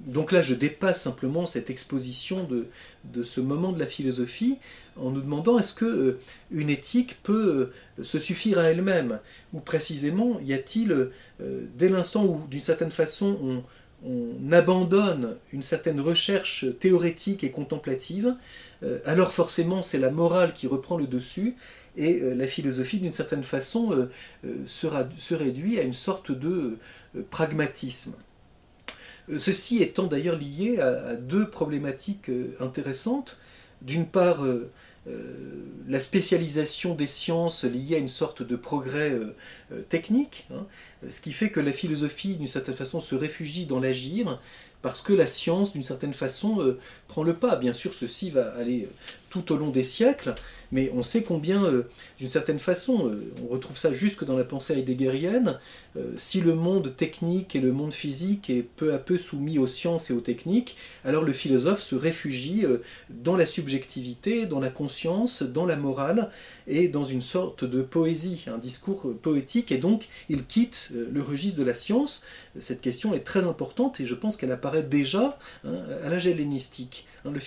donc 0.00 0.32
là, 0.32 0.40
je 0.40 0.54
dépasse 0.54 1.02
simplement 1.02 1.44
cette 1.44 1.68
exposition 1.68 2.44
de, 2.44 2.68
de, 3.12 3.22
ce 3.22 3.42
moment 3.42 3.72
de 3.72 3.78
la 3.78 3.86
philosophie 3.86 4.58
en 4.96 5.10
nous 5.10 5.20
demandant 5.20 5.58
est-ce 5.58 5.74
que 5.74 6.18
une 6.50 6.70
éthique 6.70 7.22
peut 7.22 7.70
se 8.00 8.18
suffire 8.18 8.58
à 8.58 8.64
elle-même? 8.64 9.18
Ou 9.52 9.60
précisément, 9.60 10.40
y 10.40 10.54
a-t-il, 10.54 11.10
dès 11.40 11.88
l'instant 11.90 12.24
où, 12.24 12.40
d'une 12.48 12.60
certaine 12.60 12.92
façon, 12.92 13.38
on, 13.42 13.62
on 14.04 14.52
abandonne 14.52 15.36
une 15.52 15.62
certaine 15.62 16.00
recherche 16.00 16.66
théorétique 16.78 17.42
et 17.42 17.50
contemplative, 17.50 18.36
euh, 18.82 18.98
alors 19.04 19.32
forcément 19.32 19.82
c'est 19.82 19.98
la 19.98 20.10
morale 20.10 20.52
qui 20.52 20.66
reprend 20.66 20.96
le 20.96 21.06
dessus 21.06 21.56
et 21.96 22.20
euh, 22.20 22.34
la 22.34 22.46
philosophie 22.46 22.98
d'une 22.98 23.12
certaine 23.12 23.42
façon 23.42 24.08
euh, 24.44 24.56
se 24.66 25.34
réduit 25.34 25.78
à 25.78 25.82
une 25.82 25.94
sorte 25.94 26.32
de 26.32 26.78
pragmatisme. 27.30 28.12
Ceci 29.38 29.82
étant 29.82 30.06
d'ailleurs 30.06 30.36
lié 30.36 30.78
à, 30.80 31.16
deux 31.16 31.48
problématiques 31.48 32.30
intéressantes. 32.60 33.38
D'une 33.80 34.06
part, 34.06 34.44
la 35.86 36.00
spécialisation 36.00 36.94
des 36.94 37.06
sciences 37.06 37.64
liée 37.64 37.96
à 37.96 37.98
une 37.98 38.08
sorte 38.08 38.42
de 38.42 38.56
progrès 38.56 39.12
technique, 39.88 40.46
hein, 40.50 40.66
ce 41.10 41.20
qui 41.20 41.32
fait 41.32 41.50
que 41.50 41.60
la 41.60 41.72
philosophie, 41.72 42.36
d'une 42.36 42.46
certaine 42.46 42.74
façon, 42.74 43.00
se 43.00 43.14
réfugie 43.14 43.66
dans 43.66 43.80
l'agir, 43.80 44.40
parce 44.84 45.00
que 45.00 45.14
la 45.14 45.26
science, 45.26 45.72
d'une 45.72 45.82
certaine 45.82 46.12
façon, 46.12 46.76
prend 47.08 47.22
le 47.22 47.34
pas. 47.34 47.56
Bien 47.56 47.72
sûr, 47.72 47.94
ceci 47.94 48.28
va 48.28 48.54
aller 48.54 48.86
tout 49.34 49.52
au 49.52 49.56
long 49.56 49.70
des 49.70 49.82
siècles, 49.82 50.36
mais 50.70 50.92
on 50.94 51.02
sait 51.02 51.24
combien, 51.24 51.64
euh, 51.64 51.82
d'une 52.18 52.28
certaine 52.28 52.60
façon, 52.60 53.08
euh, 53.08 53.32
on 53.42 53.52
retrouve 53.52 53.76
ça 53.76 53.92
jusque 53.92 54.24
dans 54.24 54.36
la 54.36 54.44
pensée 54.44 54.74
heideggerienne, 54.74 55.58
euh, 55.96 56.12
si 56.16 56.40
le 56.40 56.54
monde 56.54 56.94
technique 56.94 57.56
et 57.56 57.60
le 57.60 57.72
monde 57.72 57.92
physique 57.92 58.48
est 58.48 58.62
peu 58.62 58.94
à 58.94 58.98
peu 58.98 59.18
soumis 59.18 59.58
aux 59.58 59.66
sciences 59.66 60.10
et 60.10 60.12
aux 60.12 60.20
techniques, 60.20 60.76
alors 61.04 61.24
le 61.24 61.32
philosophe 61.32 61.82
se 61.82 61.96
réfugie 61.96 62.64
dans 63.10 63.36
la 63.36 63.46
subjectivité, 63.46 64.46
dans 64.46 64.60
la 64.60 64.70
conscience, 64.70 65.42
dans 65.42 65.66
la 65.66 65.76
morale 65.76 66.30
et 66.68 66.86
dans 66.86 67.04
une 67.04 67.20
sorte 67.20 67.64
de 67.64 67.82
poésie, 67.82 68.44
un 68.46 68.58
discours 68.58 69.12
poétique, 69.20 69.72
et 69.72 69.78
donc 69.78 70.08
il 70.28 70.46
quitte 70.46 70.90
le 70.92 71.22
registre 71.22 71.58
de 71.58 71.64
la 71.64 71.74
science. 71.74 72.22
Cette 72.60 72.80
question 72.80 73.14
est 73.14 73.24
très 73.24 73.44
importante 73.44 74.00
et 74.00 74.06
je 74.06 74.14
pense 74.14 74.36
qu'elle 74.36 74.52
apparaît 74.52 74.73
déjà 74.82 75.38
hein, 75.64 75.74
à 76.04 76.08
l'âge 76.08 76.26
hellénistique. 76.26 77.06
Hein, 77.24 77.32
le 77.32 77.40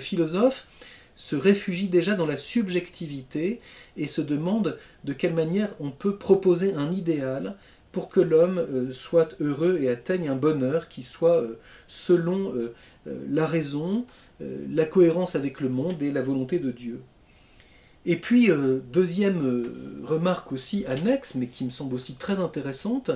philosophe, 0.00 0.66
se 1.16 1.36
réfugie 1.36 1.88
déjà 1.88 2.14
dans 2.14 2.26
la 2.26 2.36
subjectivité 2.36 3.60
et 3.96 4.06
se 4.06 4.20
demande 4.20 4.78
de 5.04 5.12
quelle 5.12 5.34
manière 5.34 5.70
on 5.80 5.90
peut 5.90 6.16
proposer 6.16 6.74
un 6.74 6.90
idéal 6.90 7.56
pour 7.92 8.08
que 8.08 8.20
l'homme 8.20 8.58
euh, 8.58 8.90
soit 8.90 9.36
heureux 9.40 9.78
et 9.80 9.88
atteigne 9.88 10.28
un 10.28 10.34
bonheur 10.34 10.88
qui 10.88 11.04
soit 11.04 11.40
euh, 11.40 11.58
selon 11.86 12.52
euh, 12.54 12.74
la 13.28 13.46
raison, 13.46 14.06
la 14.40 14.84
cohérence 14.84 15.36
avec 15.36 15.60
le 15.60 15.68
monde 15.68 16.02
et 16.02 16.10
la 16.10 16.22
volonté 16.22 16.58
de 16.58 16.70
Dieu. 16.70 17.00
Et 18.04 18.16
puis, 18.16 18.48
deuxième 18.90 20.02
remarque 20.02 20.52
aussi 20.52 20.86
annexe, 20.86 21.34
mais 21.34 21.46
qui 21.46 21.64
me 21.64 21.70
semble 21.70 21.94
aussi 21.94 22.14
très 22.14 22.40
intéressante, 22.40 23.10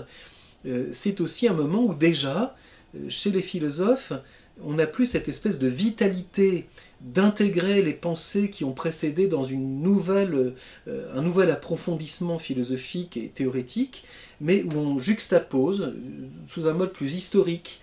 c'est 0.93 1.23
aussi 1.23 1.49
un 1.49 1.55
moment 1.55 1.83
où 1.85 1.95
déjà, 1.95 2.55
chez 3.09 3.31
les 3.31 3.43
philosophes, 3.43 4.13
on 4.65 4.75
n'a 4.75 4.87
plus 4.87 5.07
cette 5.07 5.29
espèce 5.29 5.59
de 5.59 5.69
vitalité 5.69 6.67
d'intégrer 7.01 7.81
les 7.83 7.93
pensées 7.93 8.51
qui 8.51 8.65
ont 8.65 8.73
précédé 8.73 9.29
dans 9.29 9.45
euh, 9.45 10.55
un 11.15 11.23
nouvel 11.23 11.51
approfondissement 11.51 12.39
philosophique 12.39 13.17
et 13.17 13.29
théorétique, 13.29 14.05
mais 14.41 14.65
où 14.65 14.73
on 14.77 14.99
juxtapose, 14.99 15.83
euh, 15.83 15.93
sous 16.49 16.67
un 16.67 16.73
mode 16.73 16.93
plus 16.93 17.15
historique, 17.15 17.81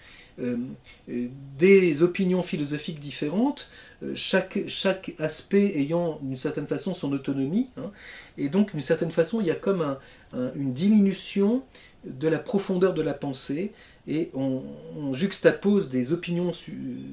des 1.58 2.04
opinions 2.04 2.42
philosophiques 2.42 3.00
différentes, 3.00 3.70
chaque, 4.16 4.60
chaque 4.68 5.14
aspect 5.20 5.74
ayant 5.78 6.20
d'une 6.22 6.38
certaine 6.38 6.68
façon 6.68 6.94
son 6.94 7.14
autonomie, 7.14 7.70
hein. 7.78 7.92
et 8.38 8.50
donc 8.50 8.72
d'une 8.72 8.82
certaine 8.82 9.12
façon 9.12 9.40
il 9.40 9.48
y 9.48 9.52
a 9.52 9.56
comme 9.56 9.98
une 10.34 10.74
diminution 10.74 11.64
de 12.06 12.28
la 12.28 12.40
profondeur 12.40 12.94
de 12.94 13.02
la 13.02 13.14
pensée, 13.14 13.72
et 14.08 14.30
on, 14.34 14.64
juxtapose 15.14 15.90
des 15.90 16.14
opinions 16.14 16.52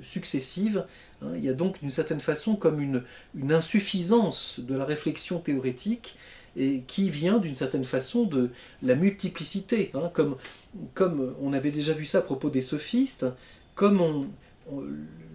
successives. 0.02 0.84
Hein. 1.22 1.32
il 1.36 1.44
y 1.44 1.48
a 1.48 1.54
donc 1.54 1.80
d'une 1.80 1.90
certaine 1.90 2.20
façon 2.20 2.56
comme 2.56 2.80
une, 2.80 3.02
insuffisance 3.52 4.60
de 4.60 4.74
la 4.74 4.84
réflexion 4.84 5.38
théorétique 5.38 6.16
et 6.56 6.82
qui 6.86 7.10
vient 7.10 7.38
d'une 7.38 7.54
certaine 7.54 7.84
façon 7.84 8.24
de 8.24 8.50
la 8.82 8.94
multiplicité, 8.94 9.90
hein. 9.94 10.10
comme, 10.12 10.36
comme 10.94 11.34
on 11.40 11.52
avait 11.52 11.70
déjà 11.70 11.92
vu 11.92 12.04
ça 12.04 12.18
à 12.18 12.22
propos 12.22 12.50
des 12.50 12.62
sophistes, 12.62 13.26
comme 13.74 14.28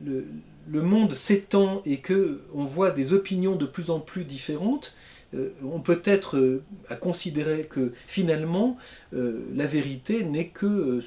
le, 0.06 0.82
monde 0.82 1.14
s'étend 1.14 1.82
et 1.86 1.98
que 1.98 2.42
on 2.54 2.66
voit 2.66 2.92
des 2.92 3.14
opinions 3.14 3.56
de 3.56 3.66
plus 3.66 3.90
en 3.90 4.00
plus 4.00 4.26
différentes, 4.26 4.94
euh, 5.34 5.50
on 5.64 5.80
peut 5.80 6.02
être 6.06 6.38
euh, 6.38 6.64
à 6.88 6.96
considérer 6.96 7.64
que 7.64 7.92
finalement 8.08 8.78
euh, 9.14 9.46
la 9.54 9.66
vérité 9.66 10.24
n'est 10.24 10.48
que 10.48 11.02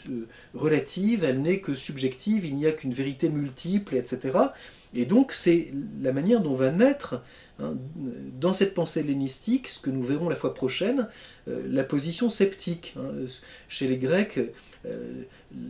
relative, 0.52 1.24
elle 1.24 1.40
n'est 1.40 1.60
que 1.60 1.74
subjective, 1.74 2.44
il 2.44 2.56
n'y 2.56 2.66
a 2.66 2.72
qu'une 2.72 2.92
vérité 2.92 3.30
multiple, 3.30 3.96
etc. 3.96 4.38
Et 4.92 5.06
donc 5.06 5.32
c'est 5.32 5.72
la 6.02 6.12
manière 6.12 6.40
dont 6.42 6.52
va 6.52 6.70
naître 6.70 7.22
dans 8.38 8.52
cette 8.52 8.74
pensée 8.74 9.00
hellénistique, 9.00 9.68
ce 9.68 9.80
que 9.80 9.90
nous 9.90 10.02
verrons 10.02 10.28
la 10.28 10.36
fois 10.36 10.54
prochaine, 10.54 11.08
la 11.46 11.84
position 11.84 12.30
sceptique. 12.30 12.94
Hein. 12.96 13.26
Chez 13.68 13.86
les 13.86 13.96
Grecs, 13.96 14.38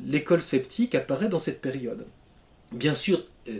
l'école 0.06 0.42
sceptique 0.42 0.94
apparaît 0.94 1.28
dans 1.28 1.38
cette 1.38 1.60
période. 1.60 2.06
Bien 2.72 2.94
sûr, 2.94 3.24
euh, 3.48 3.58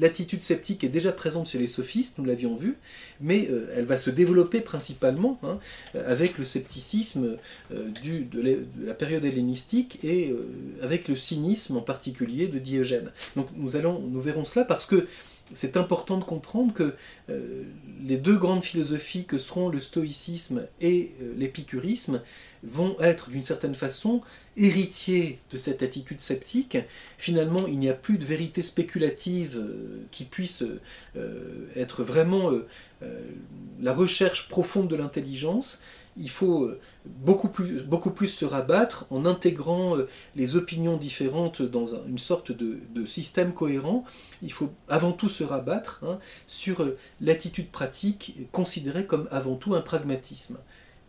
l'attitude 0.00 0.40
sceptique 0.40 0.84
est 0.84 0.88
déjà 0.88 1.12
présente 1.12 1.48
chez 1.48 1.58
les 1.58 1.66
sophistes, 1.66 2.18
nous 2.18 2.24
l'avions 2.24 2.54
vu, 2.54 2.76
mais 3.20 3.48
euh, 3.50 3.72
elle 3.76 3.84
va 3.84 3.98
se 3.98 4.08
développer 4.08 4.60
principalement 4.60 5.38
hein, 5.42 5.58
avec 5.94 6.38
le 6.38 6.44
scepticisme 6.44 7.36
euh, 7.72 7.88
de, 8.02 8.64
la 8.86 8.94
période 8.94 9.24
hellénistique 9.24 9.98
et 10.02 10.34
avec 10.82 11.08
le 11.08 11.16
cynisme 11.16 11.76
en 11.76 11.82
particulier 11.82 12.46
de 12.46 12.58
Diogène. 12.58 13.10
Donc 13.36 13.48
nous, 13.54 13.76
allons, 13.76 13.98
nous 13.98 14.20
verrons 14.20 14.44
cela 14.44 14.64
parce 14.64 14.86
que 14.86 15.06
c'est 15.54 15.76
important 15.76 16.18
de 16.18 16.24
comprendre 16.24 16.72
que 16.72 16.94
les 18.04 18.16
deux 18.16 18.36
grandes 18.36 18.64
philosophies 18.64 19.24
que 19.24 19.38
seront 19.38 19.68
le 19.68 19.80
stoïcisme 19.80 20.66
et 20.80 21.12
l'épicurisme 21.36 22.22
vont 22.62 22.96
être 23.00 23.30
d'une 23.30 23.42
certaine 23.42 23.74
façon 23.74 24.22
héritiers 24.56 25.38
de 25.50 25.56
cette 25.56 25.82
attitude 25.82 26.20
sceptique. 26.20 26.78
Finalement, 27.18 27.66
il 27.66 27.78
n'y 27.78 27.88
a 27.88 27.94
plus 27.94 28.18
de 28.18 28.24
vérité 28.24 28.62
spéculative 28.62 29.56
euh, 29.56 30.04
qui 30.10 30.24
puisse 30.24 30.62
euh, 31.16 31.66
être 31.74 32.02
vraiment 32.02 32.50
euh, 32.50 32.66
la 33.80 33.92
recherche 33.92 34.48
profonde 34.48 34.88
de 34.88 34.96
l'intelligence. 34.96 35.80
Il 36.16 36.28
faut 36.28 36.70
beaucoup 37.06 37.48
plus, 37.48 37.82
beaucoup 37.82 38.10
plus 38.10 38.28
se 38.28 38.44
rabattre 38.44 39.06
en 39.10 39.24
intégrant 39.24 39.96
les 40.36 40.56
opinions 40.56 40.96
différentes 40.96 41.62
dans 41.62 41.86
une 42.06 42.18
sorte 42.18 42.52
de, 42.52 43.04
système 43.06 43.52
cohérent. 43.52 44.04
Il 44.42 44.52
faut 44.52 44.70
avant 44.88 45.12
tout 45.12 45.28
se 45.28 45.42
rabattre 45.42 46.00
hein, 46.06 46.18
sur 46.46 46.86
l'attitude 47.20 47.70
pratique 47.70 48.46
considérée 48.52 49.06
comme 49.06 49.26
avant 49.30 49.56
tout 49.56 49.74
un 49.74 49.80
pragmatisme. 49.80 50.58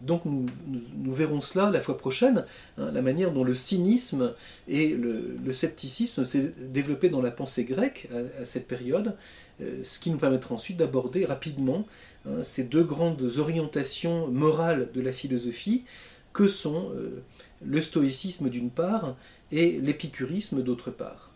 Donc 0.03 0.23
nous, 0.25 1.11
verrons 1.11 1.39
cela 1.39 1.69
la 1.69 1.79
fois 1.79 1.97
prochaine, 1.97 2.45
hein, 2.77 2.91
la 2.91 3.01
manière 3.01 3.31
dont 3.31 3.43
le 3.43 3.55
cynisme 3.55 4.33
et 4.67 4.89
le, 4.89 5.53
scepticisme 5.53 6.25
s'est 6.25 6.53
développé 6.59 7.09
dans 7.09 7.21
la 7.21 7.31
pensée 7.31 7.63
grecque 7.63 8.09
à, 8.41 8.45
cette 8.45 8.67
période, 8.67 9.15
euh, 9.61 9.81
ce 9.83 9.99
qui 9.99 10.09
nous 10.11 10.17
permettra 10.17 10.55
ensuite 10.55 10.77
d'aborder 10.77 11.25
rapidement 11.25 11.85
hein, 12.25 12.43
ces 12.43 12.63
deux 12.63 12.83
grandes 12.83 13.37
orientations 13.37 14.27
morales 14.27 14.89
de 14.93 15.01
la 15.01 15.11
philosophie 15.11 15.85
que 16.31 16.47
sont 16.47 16.91
euh, 16.95 17.23
le 17.63 17.81
stoïcisme 17.81 18.49
d'une 18.49 18.71
part 18.71 19.15
et 19.51 19.79
l'épicurisme 19.79 20.63
d'autre 20.63 20.91
part. 20.91 21.32